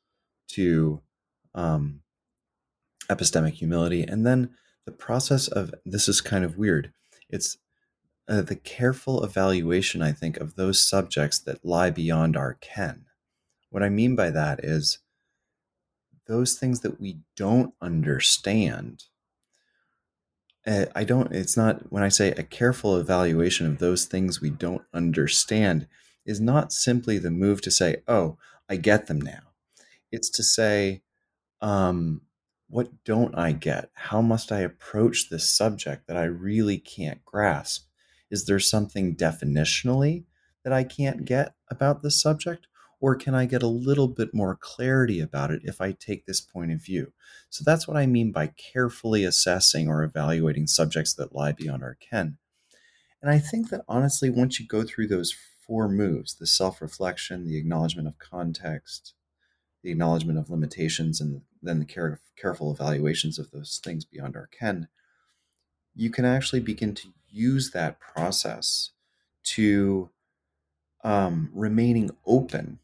[0.49, 1.01] to
[1.53, 2.01] um,
[3.09, 4.03] epistemic humility.
[4.03, 4.51] And then
[4.85, 6.91] the process of this is kind of weird.
[7.29, 7.57] It's
[8.27, 13.05] uh, the careful evaluation, I think, of those subjects that lie beyond our ken.
[13.69, 14.99] What I mean by that is
[16.27, 19.05] those things that we don't understand.
[20.65, 24.51] Uh, I don't, it's not, when I say a careful evaluation of those things we
[24.51, 25.87] don't understand,
[26.25, 28.37] is not simply the move to say, oh,
[28.69, 29.41] I get them now.
[30.11, 31.01] It's to say,
[31.61, 32.21] um,
[32.69, 33.89] what don't I get?
[33.93, 37.87] How must I approach this subject that I really can't grasp?
[38.29, 40.25] Is there something definitionally
[40.63, 42.67] that I can't get about this subject?
[43.01, 46.39] Or can I get a little bit more clarity about it if I take this
[46.39, 47.11] point of view?
[47.49, 51.97] So that's what I mean by carefully assessing or evaluating subjects that lie beyond our
[51.99, 52.37] ken.
[53.21, 55.35] And I think that honestly, once you go through those
[55.67, 59.13] four moves the self reflection, the acknowledgement of context,
[59.83, 64.47] the acknowledgement of limitations, and then the care- careful evaluations of those things beyond our
[64.47, 64.87] ken
[65.95, 68.91] you can actually begin to use that process
[69.43, 70.09] to
[71.03, 72.79] um, remaining open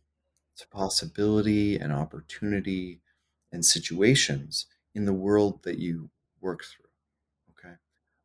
[0.58, 3.02] to possibility and opportunity
[3.52, 6.10] and situations in the world that you
[6.42, 6.90] work through.
[7.52, 7.76] Okay.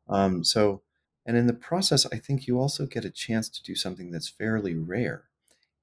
[0.09, 0.81] Um, so,
[1.25, 4.27] and in the process, I think you also get a chance to do something that's
[4.27, 5.23] fairly rare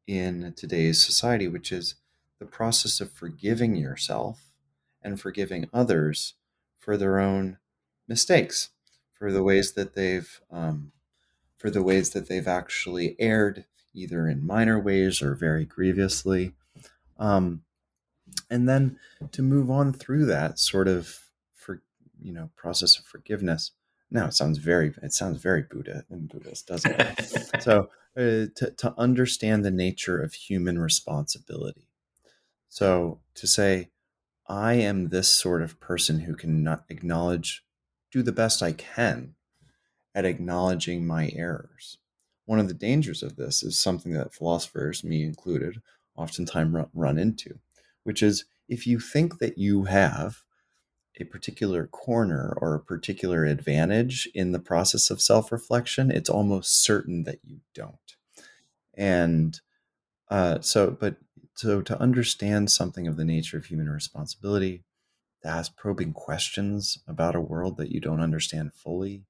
[0.07, 1.94] in today's society, which is
[2.38, 4.51] the process of forgiving yourself
[5.03, 6.34] and forgiving others
[6.78, 7.59] for their own
[8.09, 8.70] mistakes,
[9.12, 10.92] for the ways that they've um,
[11.57, 16.53] for the ways that they've actually erred, either in minor ways or very grievously.
[17.18, 17.62] Um,
[18.49, 18.99] and then
[19.32, 21.18] to move on through that sort of
[21.55, 21.82] for
[22.20, 23.72] you know process of forgiveness.
[24.11, 27.62] Now it sounds very it sounds very Buddha and Buddhist, doesn't it?
[27.62, 31.88] so uh, to, to understand the nature of human responsibility.
[32.68, 33.91] So to say,
[34.49, 37.64] I am this sort of person who can not acknowledge,
[38.11, 39.34] do the best I can
[40.12, 41.99] at acknowledging my errors.
[42.51, 45.80] One of the dangers of this is something that philosophers, me included,
[46.16, 47.61] oftentimes run, into,
[48.03, 50.38] which is if you think that you have
[51.20, 56.82] a particular corner or a particular advantage in the process of self reflection, it's almost
[56.82, 58.16] certain that you don't.
[58.94, 59.61] And
[60.28, 61.18] uh, so, but
[61.55, 64.82] so to understand something of the nature of human responsibility,
[65.44, 69.22] to ask probing questions about a world that you don't understand fully,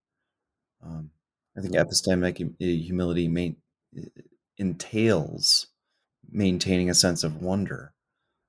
[0.82, 1.10] um,
[1.56, 3.56] I think epistemic uh, humility main,
[3.96, 4.02] uh,
[4.58, 5.68] entails
[6.30, 7.94] maintaining a sense of wonder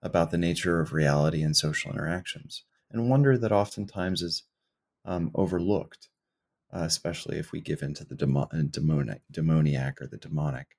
[0.02, 4.44] about the nature of reality and social interactions, and wonder that oftentimes is
[5.06, 6.10] um, overlooked,
[6.74, 10.78] uh, especially if we give into the demo- uh, demonic, demoniac or the demonic.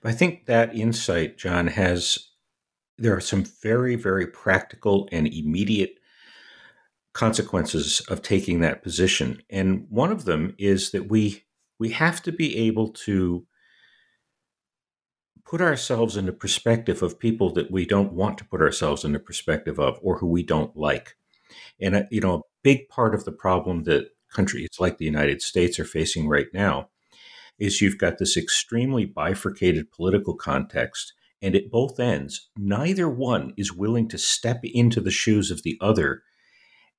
[0.00, 2.18] But I think that insight, John, has
[2.98, 5.95] there are some very, very practical and immediate
[7.16, 9.40] consequences of taking that position.
[9.48, 11.44] And one of them is that we
[11.78, 13.46] we have to be able to
[15.46, 19.12] put ourselves in the perspective of people that we don't want to put ourselves in
[19.12, 21.16] the perspective of or who we don't like.
[21.80, 25.40] And uh, you know, a big part of the problem that countries like the United
[25.40, 26.90] States are facing right now
[27.58, 33.72] is you've got this extremely bifurcated political context and at both ends neither one is
[33.72, 36.22] willing to step into the shoes of the other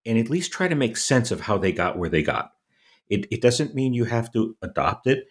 [0.08, 2.54] and at least try to make sense of how they got where they got.
[3.10, 5.26] It, it doesn't mean you have to adopt it,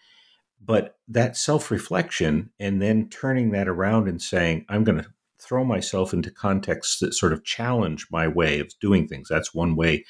[0.64, 5.64] but that self reflection and then turning that around and saying, I'm going to throw
[5.64, 9.28] myself into contexts that sort of challenge my way of doing things.
[9.28, 10.04] That's one way.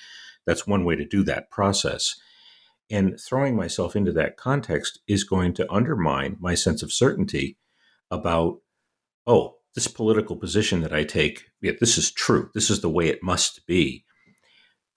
[0.47, 2.17] That's one way to do that process.
[2.89, 7.59] And throwing myself into that context is going to undermine my sense of certainty
[8.11, 8.61] about,
[9.27, 12.51] oh, this political position that I take, yeah, this is true.
[12.55, 14.05] This is the way it must be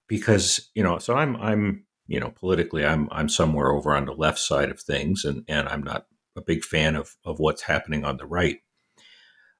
[0.09, 4.11] because you know so i'm i'm you know politically i'm i'm somewhere over on the
[4.11, 8.03] left side of things and and i'm not a big fan of of what's happening
[8.03, 8.57] on the right.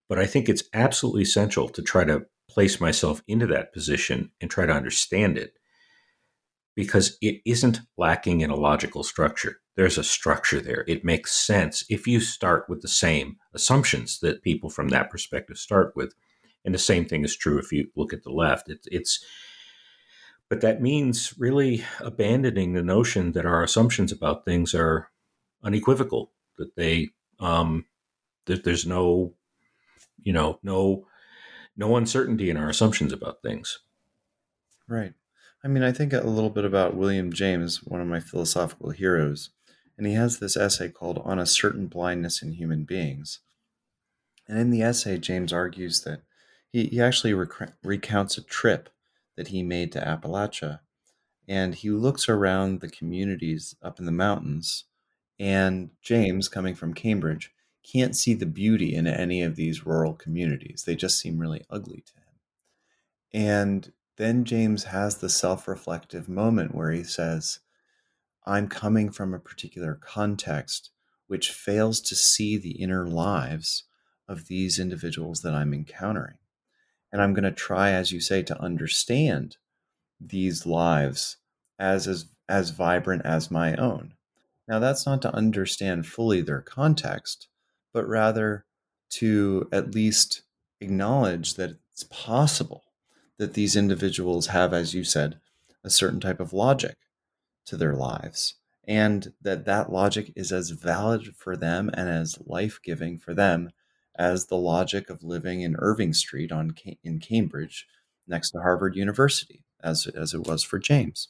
[0.10, 4.50] But i think it's absolutely essential to try to place myself into that position and
[4.50, 5.54] try to understand it
[6.76, 9.58] because it isn't lacking in a logical structure.
[9.76, 10.86] There's a structure there.
[10.88, 15.58] It makes sense if you start with the same assumptions that people from that perspective
[15.58, 16.14] start with.
[16.66, 18.70] And the same thing is true if you look at the left.
[18.70, 19.24] It's it's
[20.50, 25.12] but that means really abandoning the notion that our assumptions about things are
[25.64, 27.86] unequivocal, that they um,
[28.46, 29.34] that there's no,
[30.22, 31.06] you know, no
[31.78, 33.80] no uncertainty in our assumptions about things.
[34.88, 35.14] Right.
[35.64, 39.52] I mean, I think a little bit about William James, one of my philosophical heroes,
[39.98, 43.40] and he has this essay called On a Certain Blindness in Human Beings.
[44.48, 46.22] And in the essay, James argues that
[46.72, 48.90] he, he actually rec- recounts a trip
[49.40, 50.82] that he made to Appalachia.
[51.48, 54.84] And he looks around the communities up in the mountains,
[55.40, 60.84] and James, coming from Cambridge, can't see the beauty in any of these rural communities.
[60.86, 62.34] They just seem really ugly to him.
[63.32, 67.60] And then James has the self reflective moment where he says,
[68.46, 70.90] I'm coming from a particular context
[71.28, 73.84] which fails to see the inner lives
[74.28, 76.39] of these individuals that I'm encountering.
[77.12, 79.58] And I'm going to try, as you say, to understand
[80.20, 81.38] these lives
[81.80, 84.14] as, as, as vibrant as my own.
[84.68, 87.48] Now, that's not to understand fully their context,
[87.94, 88.66] but rather
[89.12, 90.44] to at least
[90.82, 92.84] acknowledge that it's possible
[93.38, 95.40] that these individuals have, as you said,
[95.84, 96.98] a certain type of logic
[97.66, 98.56] to their lives
[98.90, 103.70] and that that logic is as valid for them and as life-giving for them
[104.20, 107.88] as the logic of living in Irving Street on in Cambridge
[108.28, 111.30] next to Harvard University as as it was for James.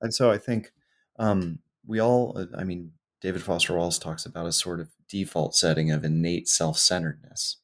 [0.00, 0.72] And so I think
[1.18, 5.92] um, we all I mean David Foster Wallace talks about a sort of default setting
[5.92, 7.58] of innate self-centeredness.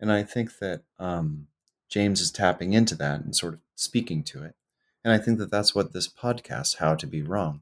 [0.00, 1.46] And I think that um,
[1.88, 4.56] James is tapping into that and sort of speaking to it.
[5.04, 7.60] And I think that that's what this podcast, How to Be Wrong,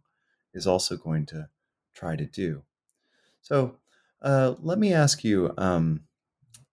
[0.54, 1.48] is also going to
[1.92, 2.62] try to do.
[3.42, 3.76] So
[4.22, 6.04] uh, let me ask you, um,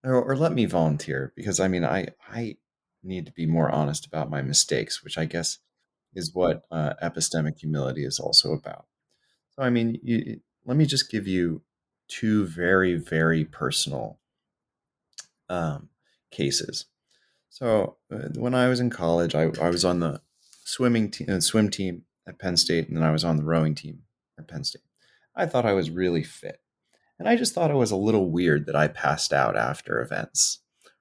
[0.03, 2.57] or, or, let me volunteer, because I mean, I, I
[3.03, 5.59] need to be more honest about my mistakes, which I guess
[6.13, 8.85] is what uh, epistemic humility is also about.
[9.51, 11.61] So, I mean, you, let me just give you
[12.07, 14.19] two very, very personal
[15.49, 15.89] um,
[16.31, 16.85] cases.
[17.49, 20.21] So, uh, when I was in college, I, I was on the
[20.63, 23.75] swimming team, uh, swim team at Penn State, and then I was on the rowing
[23.75, 24.03] team
[24.37, 24.83] at Penn State.
[25.35, 26.61] I thought I was really fit.
[27.19, 30.59] And I just thought it was a little weird that I passed out after events,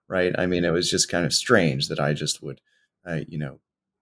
[0.08, 0.34] right?
[0.36, 2.60] I mean, it was just kind of strange that I just would,
[3.06, 3.60] uh, you know,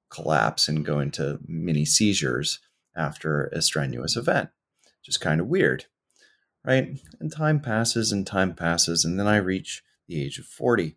[0.08, 2.60] collapse and go into mini seizures
[2.96, 4.48] after a strenuous event.
[5.04, 5.84] Just kind of weird,
[6.64, 6.98] right?
[7.20, 9.04] And time passes and time passes.
[9.04, 10.96] And then I reach the age of 40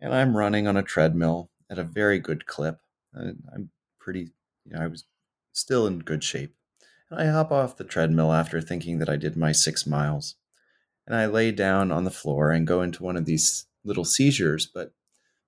[0.00, 2.78] and I'm running on a treadmill at a very good clip.
[3.14, 4.30] I'm pretty,
[4.64, 5.04] you know, I was
[5.52, 6.54] still in good shape.
[7.10, 10.36] And I hop off the treadmill after thinking that I did my six miles.
[11.06, 14.66] And I lay down on the floor and go into one of these little seizures,
[14.66, 14.92] but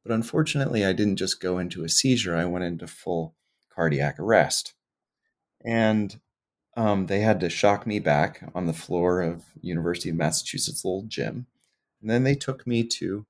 [0.03, 3.35] but unfortunately I didn't just go into a seizure, I went into full
[3.69, 4.73] cardiac arrest.
[5.63, 6.19] And
[6.75, 11.03] um, they had to shock me back on the floor of University of Massachusetts little
[11.03, 11.47] gym.
[12.01, 13.27] And then they took me to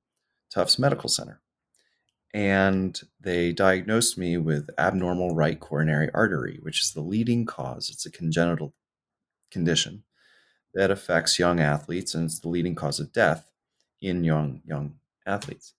[0.49, 1.41] Tufts Medical Center
[2.33, 7.91] and they diagnosed me with abnormal right coronary artery, which is the leading cause.
[7.91, 8.74] It's a congenital
[9.51, 10.05] condition
[10.74, 13.51] that affects young athletes, and it's the leading cause of death
[14.01, 14.95] in young young
[15.26, 15.74] athletes.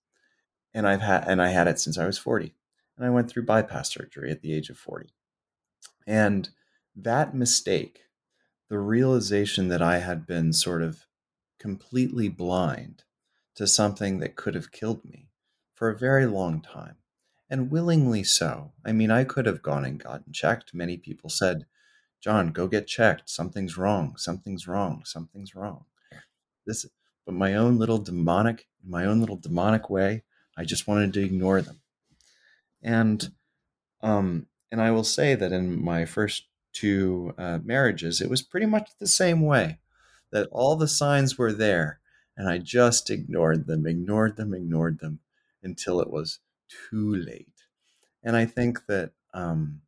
[0.74, 2.54] And I've had and I had it since I was 40,
[2.98, 5.10] and I went through bypass surgery at the age of 40.
[6.06, 6.50] And
[6.96, 8.02] that mistake,
[8.70, 11.06] the realization that I had been sort of
[11.60, 13.04] completely blind
[13.56, 15.31] to something that could have killed me
[15.82, 16.98] for a very long time,
[17.50, 18.72] and willingly so.
[18.86, 20.76] I mean, I could have gone and gotten checked.
[20.76, 21.66] Many people said,
[22.20, 23.28] John, go get checked.
[23.32, 24.14] Something's wrong.
[24.16, 25.02] Something's wrong.
[25.06, 25.86] Something's wrong.
[26.68, 26.86] This,
[27.26, 30.22] but my own little demonic, my own little demonic way,
[30.56, 31.80] I just wanted to ignore them.
[32.84, 33.32] And,
[34.04, 38.68] um, and I will say that in my first two uh, marriages, it was pretty
[38.68, 39.80] much the same way.
[40.32, 42.02] That all the signs were there,
[42.38, 45.22] and I just ignored them, ignored them, ignored them,
[45.64, 46.40] until it was
[46.90, 47.48] too late.
[48.24, 49.82] And I think that, um,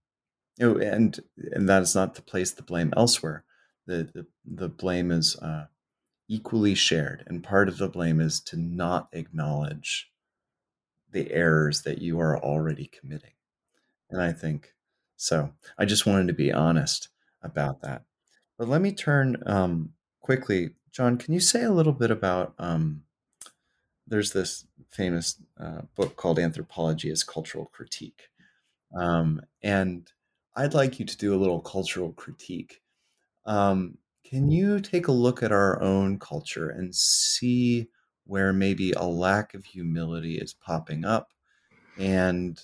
[0.58, 1.20] you know, and
[1.52, 3.44] and that is not to place the blame elsewhere.
[3.86, 5.66] The the, the blame is uh,
[6.28, 10.12] equally shared, and part of the blame is to not acknowledge
[11.12, 13.34] the errors that you are already committing.
[14.10, 14.74] And I think
[15.16, 15.54] so.
[15.78, 17.10] I just wanted to be honest
[17.42, 18.04] about that.
[18.58, 21.18] But let me turn um, quickly, John.
[21.18, 23.04] Can you say a little bit about um,
[24.08, 28.30] there's this famous uh, book called Anthropology as Cultural Critique.
[28.96, 30.12] Um, and
[30.56, 32.82] I'd like you to do a little cultural critique.
[33.46, 37.88] Um, can you take a look at our own culture and see
[38.26, 41.34] where maybe a lack of humility is popping up
[41.98, 42.60] and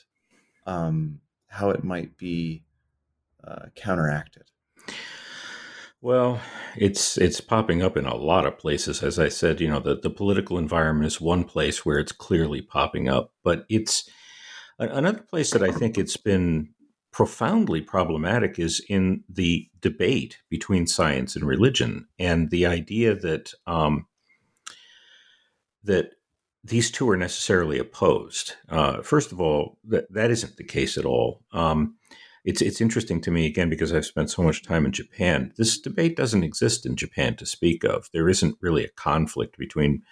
[0.65, 2.63] um, how it might be
[3.43, 4.43] uh, counteracted?
[6.01, 6.39] Well,
[6.77, 9.03] it's it's popping up in a lot of places.
[9.03, 12.61] As I said, you know, the, the political environment is one place where it's clearly
[12.61, 14.09] popping up, but it's
[14.77, 16.69] another place that I think it's been
[17.11, 24.07] profoundly problematic is in the debate between science and religion, and the idea that um,
[25.83, 26.11] that
[26.63, 28.53] these two are necessarily opposed.
[28.69, 31.43] Uh, first of all, that that isn't the case at all.
[31.51, 31.95] Um,
[32.45, 35.53] it's it's interesting to me again because I've spent so much time in Japan.
[35.57, 38.09] This debate doesn't exist in Japan to speak of.
[38.13, 40.03] There isn't really a conflict between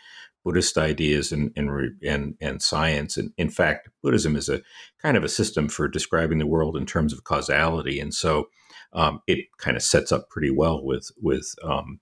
[0.43, 1.69] Buddhist ideas and and
[2.03, 3.17] and, and science.
[3.17, 4.61] And in fact, Buddhism is a
[5.01, 8.49] kind of a system for describing the world in terms of causality, and so
[8.93, 11.99] um, it kind of sets up pretty well with with um,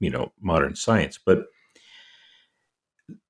[0.00, 1.18] you know modern science.
[1.24, 1.46] But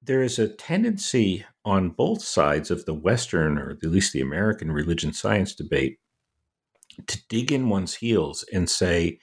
[0.03, 4.73] there is a tendency on both sides of the Western, or at least the American
[4.73, 5.99] religion science debate,
[7.07, 9.18] to dig in one's heels and say,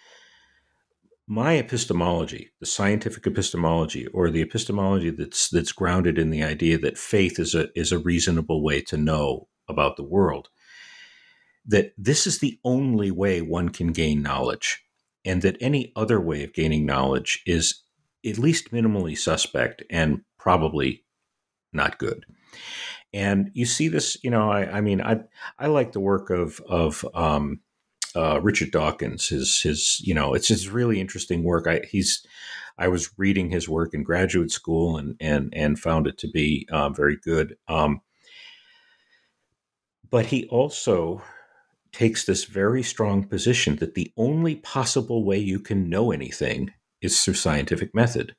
[1.27, 6.97] my epistemology, the scientific epistemology, or the epistemology that's that's grounded in the idea that
[6.97, 10.49] faith is a is a reasonable way to know about the world,
[11.65, 14.83] that this is the only way one can gain knowledge,
[15.23, 17.83] and that any other way of gaining knowledge is
[18.25, 21.05] at least minimally suspect and probably
[21.71, 22.25] not good.
[23.13, 25.19] And you see this, you know, I, I mean, I
[25.59, 27.59] I like the work of of um,
[28.15, 29.27] uh, Richard Dawkins.
[29.27, 31.67] His his you know it's his really interesting work.
[31.67, 32.25] I he's
[32.77, 36.67] I was reading his work in graduate school and and and found it to be
[36.71, 37.55] uh, very good.
[37.67, 38.01] Um,
[40.09, 41.23] but he also
[41.91, 47.23] takes this very strong position that the only possible way you can know anything is
[47.23, 48.35] through scientific method.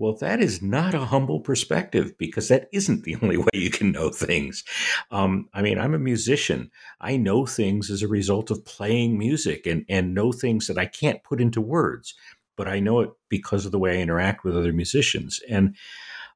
[0.00, 3.92] Well, that is not a humble perspective because that isn't the only way you can
[3.92, 4.64] know things.
[5.10, 6.70] Um, I mean, I'm a musician.
[7.02, 10.86] I know things as a result of playing music and, and know things that I
[10.86, 12.14] can't put into words,
[12.56, 15.38] but I know it because of the way I interact with other musicians.
[15.50, 15.76] And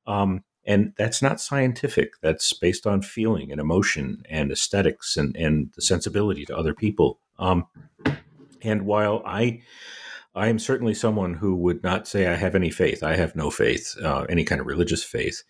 [0.07, 2.21] um, and that's not scientific.
[2.21, 7.19] That's based on feeling and emotion and aesthetics and, and the sensibility to other people.
[7.39, 7.67] Um,
[8.61, 9.63] and while I
[10.37, 13.03] I am certainly someone who would not say I have any faith.
[13.03, 15.45] I have no faith, uh, any kind of religious faith.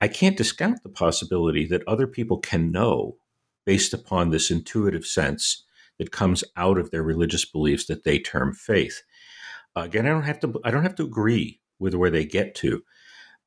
[0.00, 3.16] I can't discount the possibility that other people can know
[3.64, 5.64] based upon this intuitive sense
[5.98, 9.02] that comes out of their religious beliefs that they term faith.
[9.76, 10.60] Uh, again, I don't have to.
[10.64, 12.82] I don't have to agree with where they get to,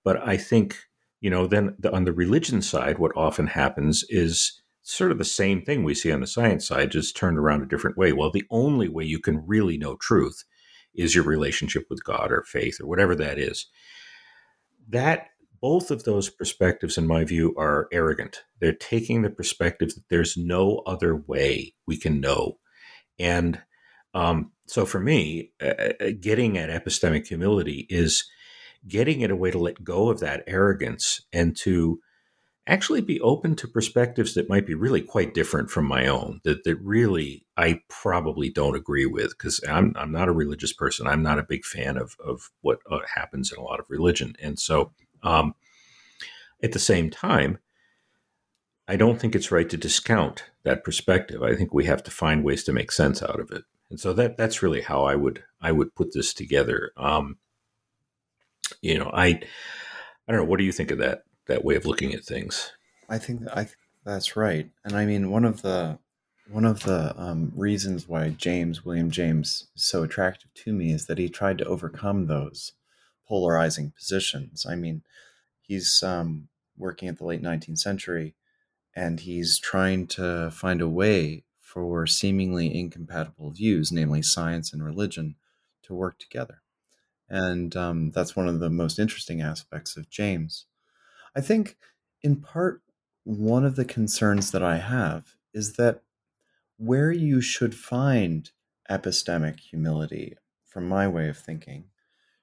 [0.03, 0.77] but I think
[1.19, 1.45] you know.
[1.47, 5.83] Then the, on the religion side, what often happens is sort of the same thing
[5.83, 8.13] we see on the science side, just turned around a different way.
[8.13, 10.43] Well, the only way you can really know truth
[10.95, 13.67] is your relationship with God or faith or whatever that is.
[14.89, 15.27] That
[15.61, 18.43] both of those perspectives, in my view, are arrogant.
[18.59, 22.57] They're taking the perspective that there's no other way we can know.
[23.17, 23.61] And
[24.13, 28.29] um, so for me, uh, getting at epistemic humility is
[28.87, 31.99] getting at a way to let go of that arrogance and to
[32.65, 36.63] actually be open to perspectives that might be really quite different from my own that,
[36.63, 41.05] that really I probably don't agree with because I'm, I'm not a religious person.
[41.05, 44.35] I'm not a big fan of, of what uh, happens in a lot of religion.
[44.41, 44.93] And so
[45.23, 45.55] um,
[46.63, 47.59] at the same time,
[48.87, 51.43] I don't think it's right to discount that perspective.
[51.43, 53.63] I think we have to find ways to make sense out of it.
[53.89, 56.91] And so that that's really how I would I would put this together.
[56.97, 57.37] Um,
[58.81, 60.45] you know, I I don't know.
[60.45, 61.23] What do you think of that?
[61.47, 62.71] That way of looking at things.
[63.09, 65.99] I think I think that's right, and I mean one of the
[66.49, 71.07] one of the um, reasons why James William James is so attractive to me is
[71.07, 72.73] that he tried to overcome those
[73.27, 74.65] polarizing positions.
[74.67, 75.03] I mean,
[75.61, 78.35] he's um, working at the late 19th century,
[78.95, 85.35] and he's trying to find a way for seemingly incompatible views, namely science and religion,
[85.83, 86.61] to work together.
[87.29, 90.65] And um, that's one of the most interesting aspects of James.
[91.35, 91.77] I think,
[92.21, 92.81] in part,
[93.23, 96.01] one of the concerns that I have is that
[96.77, 98.51] where you should find
[98.89, 101.85] epistemic humility, from my way of thinking,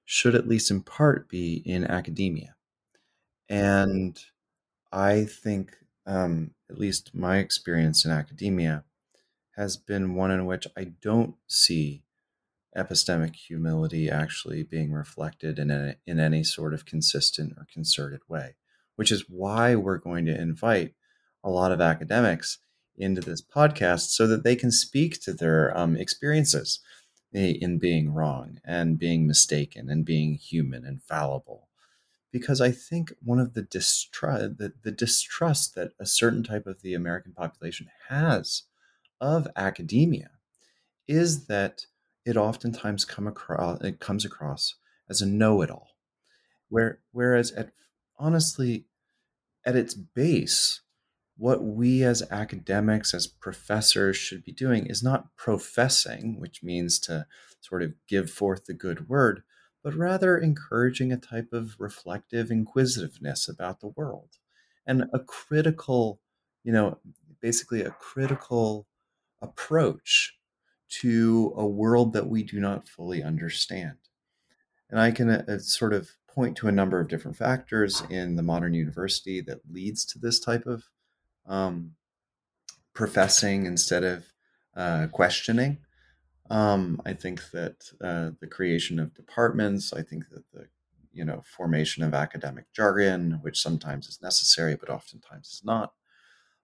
[0.04, 2.56] should at least in part be in academia.
[3.48, 4.18] And
[4.92, 5.76] I think,
[6.06, 8.84] um, at least my experience in academia,
[9.56, 12.04] has been one in which I don't see
[12.76, 18.54] epistemic humility actually being reflected in, a, in any sort of consistent or concerted way
[19.00, 20.92] which is why we're going to invite
[21.42, 22.58] a lot of academics
[22.98, 26.80] into this podcast so that they can speak to their um, experiences
[27.32, 31.66] in being wrong and being mistaken and being human and fallible.
[32.30, 36.82] Because I think one of the distrust, the, the distrust that a certain type of
[36.82, 38.64] the American population has
[39.18, 40.28] of academia
[41.08, 41.86] is that
[42.26, 44.74] it oftentimes come across it comes across
[45.08, 45.88] as a know-it-all.
[46.68, 47.70] Where, whereas at
[48.18, 48.84] honestly
[49.64, 50.80] at its base,
[51.36, 57.26] what we as academics, as professors, should be doing is not professing, which means to
[57.60, 59.42] sort of give forth the good word,
[59.82, 64.36] but rather encouraging a type of reflective inquisitiveness about the world
[64.86, 66.20] and a critical,
[66.64, 66.98] you know,
[67.40, 68.86] basically a critical
[69.40, 70.36] approach
[70.88, 73.96] to a world that we do not fully understand.
[74.90, 78.42] And I can uh, sort of point to a number of different factors in the
[78.42, 80.84] modern university that leads to this type of
[81.46, 81.92] um,
[82.94, 84.24] professing instead of
[84.76, 85.78] uh, questioning.
[86.48, 90.66] Um, I think that uh, the creation of departments, I think that the
[91.12, 95.92] you know formation of academic jargon, which sometimes is necessary but oftentimes is not.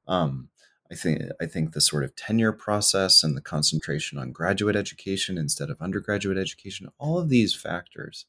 [0.08, 0.48] Um,
[0.90, 5.36] I think I think the sort of tenure process and the concentration on graduate education
[5.38, 8.26] instead of undergraduate education, all of these factors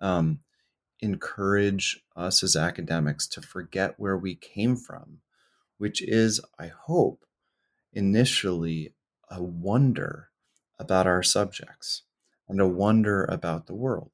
[0.00, 0.40] um,
[1.00, 5.18] encourage us as academics to forget where we came from,
[5.78, 7.24] which is, I hope,
[7.92, 8.94] initially
[9.30, 10.30] a wonder
[10.78, 12.02] about our subjects
[12.48, 14.10] and a wonder about the world.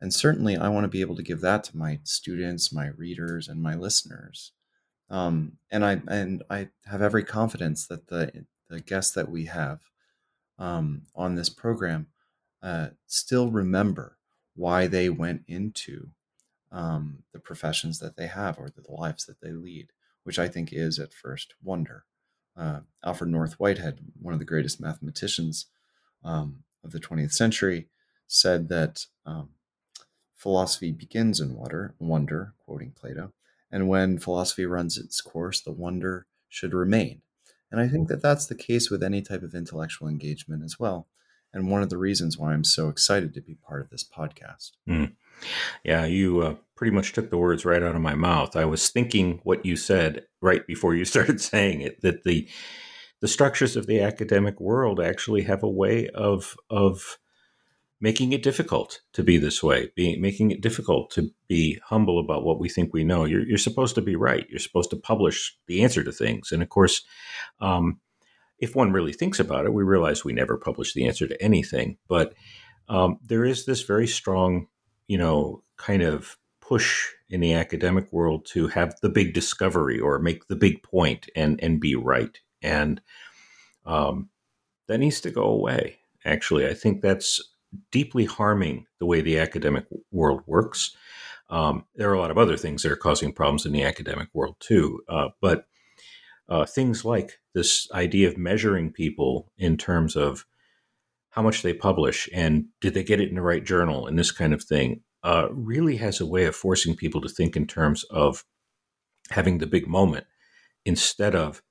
[0.00, 3.48] And certainly, I want to be able to give that to my students, my readers,
[3.48, 4.52] and my listeners.
[5.08, 9.80] Um, and I and I have every confidence that the the guests that we have
[10.58, 12.08] um, on this program
[12.62, 14.18] uh, still remember
[14.54, 16.08] why they went into
[16.70, 19.88] um, the professions that they have or the lives that they lead,
[20.24, 22.04] which I think is at first wonder.
[22.56, 25.66] Uh, Alfred North Whitehead, one of the greatest mathematicians
[26.24, 27.88] um, of the 20th century,
[28.26, 29.50] said that um,
[30.34, 33.32] philosophy begins in wonder, wonder, quoting Plato,
[33.70, 37.22] and when philosophy runs its course, the wonder should remain.
[37.70, 41.08] And I think that that's the case with any type of intellectual engagement as well.
[41.54, 44.72] And one of the reasons why I'm so excited to be part of this podcast.
[44.88, 45.12] Mm.
[45.84, 48.56] Yeah, you uh, pretty much took the words right out of my mouth.
[48.56, 52.48] I was thinking what you said right before you started saying it that the
[53.20, 57.18] the structures of the academic world actually have a way of of
[58.00, 62.44] making it difficult to be this way, being making it difficult to be humble about
[62.44, 63.24] what we think we know.
[63.24, 64.46] You're, you're supposed to be right.
[64.50, 66.52] You're supposed to publish the answer to things.
[66.52, 67.02] And of course,
[67.60, 68.00] um,
[68.58, 71.98] if one really thinks about it, we realize we never publish the answer to anything.
[72.08, 72.34] But
[72.88, 74.68] um, there is this very strong,
[75.08, 80.18] you know, kind of push in the academic world to have the big discovery or
[80.18, 82.38] make the big point and and be right.
[82.62, 83.00] And
[83.84, 84.30] um,
[84.88, 85.98] that needs to go away.
[86.24, 87.40] Actually, I think that's
[87.90, 90.96] deeply harming the way the academic world works.
[91.50, 94.28] Um, there are a lot of other things that are causing problems in the academic
[94.32, 95.66] world too, uh, but
[96.48, 100.44] uh, things like this idea of measuring people in terms of
[101.30, 104.30] how much they publish and did they get it in the right journal and this
[104.30, 108.04] kind of thing uh, really has a way of forcing people to think in terms
[108.04, 108.44] of
[109.30, 110.26] having the big moment
[110.84, 111.62] instead of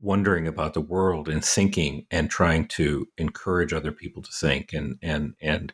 [0.00, 4.96] wondering about the world and thinking and trying to encourage other people to think and
[5.02, 5.72] and and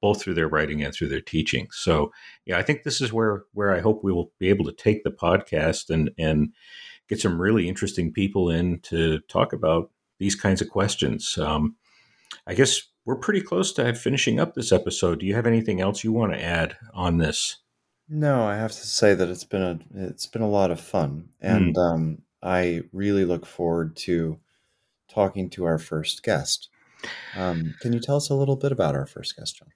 [0.00, 1.68] both through their writing and through their teaching.
[1.70, 2.10] So
[2.46, 5.04] yeah, I think this is where where I hope we will be able to take
[5.04, 6.52] the podcast and and
[7.10, 11.36] get some really interesting people in to talk about these kinds of questions.
[11.36, 11.76] Um,
[12.46, 15.18] I guess we're pretty close to finishing up this episode.
[15.18, 17.56] Do you have anything else you want to add on this?
[18.08, 21.28] No, I have to say that it's been a it's been a lot of fun,
[21.40, 21.78] and mm.
[21.78, 24.38] um, I really look forward to
[25.08, 26.68] talking to our first guest.
[27.36, 29.68] Um, can you tell us a little bit about our first guest, John?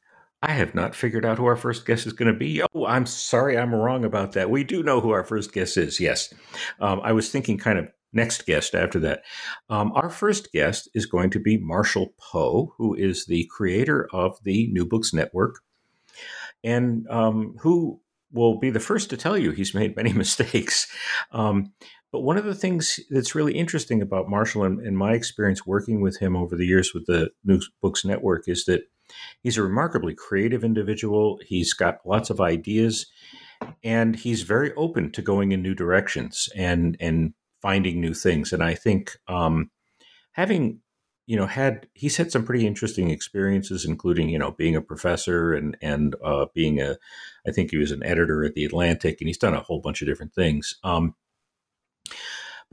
[0.45, 2.63] I have not figured out who our first guest is going to be.
[2.75, 4.51] Oh, I'm sorry, I'm wrong about that.
[4.51, 5.99] We do know who our first guest is.
[5.99, 6.35] Yes,
[6.81, 9.23] um, I was thinking kind of next guest after that.
[9.71, 14.37] Um, our first guest is going to be Marshall Poe, who is the creator of
[14.45, 15.61] the New Books Network,
[16.63, 20.93] and um, who will be the first to tell you he's made many mistakes.
[21.33, 21.73] Um,
[22.13, 26.03] but one of the things that's really interesting about Marshall and, and my experience working
[26.03, 28.83] with him over the years with the New Books Network is that
[29.43, 31.41] he's a remarkably creative individual.
[31.47, 33.07] He's got lots of ideas
[33.83, 38.53] and he's very open to going in new directions and and finding new things.
[38.53, 39.71] And I think um,
[40.33, 40.81] having
[41.27, 45.55] you know had he's had some pretty interesting experiences, including you know being a professor
[45.55, 46.97] and and uh, being a
[47.47, 50.03] I think he was an editor at the Atlantic, and he's done a whole bunch
[50.03, 50.77] of different things.
[50.85, 51.15] Um,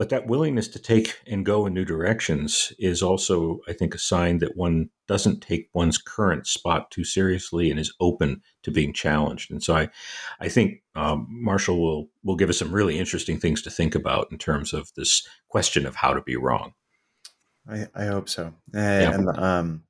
[0.02, 3.98] but that willingness to take and go in new directions is also, I think, a
[3.98, 8.92] sign that one doesn't take one's current spot too seriously and is open to being
[8.92, 9.52] challenged.
[9.52, 9.90] And so I,
[10.40, 14.26] I think um, Marshall will will give us some really interesting things to think about
[14.32, 16.74] in terms of this question of how to be wrong.
[17.68, 19.58] I, I hope so, and yeah.
[19.58, 19.84] um,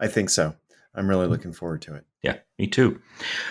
[0.00, 0.56] I think so.
[0.94, 2.04] I'm really looking forward to it.
[2.22, 3.00] Yeah, me too.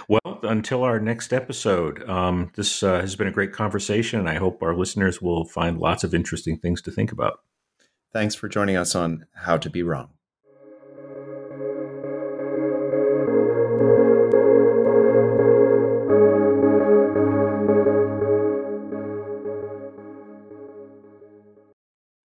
[0.07, 4.35] Well, until our next episode, um, this uh, has been a great conversation, and I
[4.35, 7.41] hope our listeners will find lots of interesting things to think about.
[8.13, 10.09] Thanks for joining us on How to Be Wrong.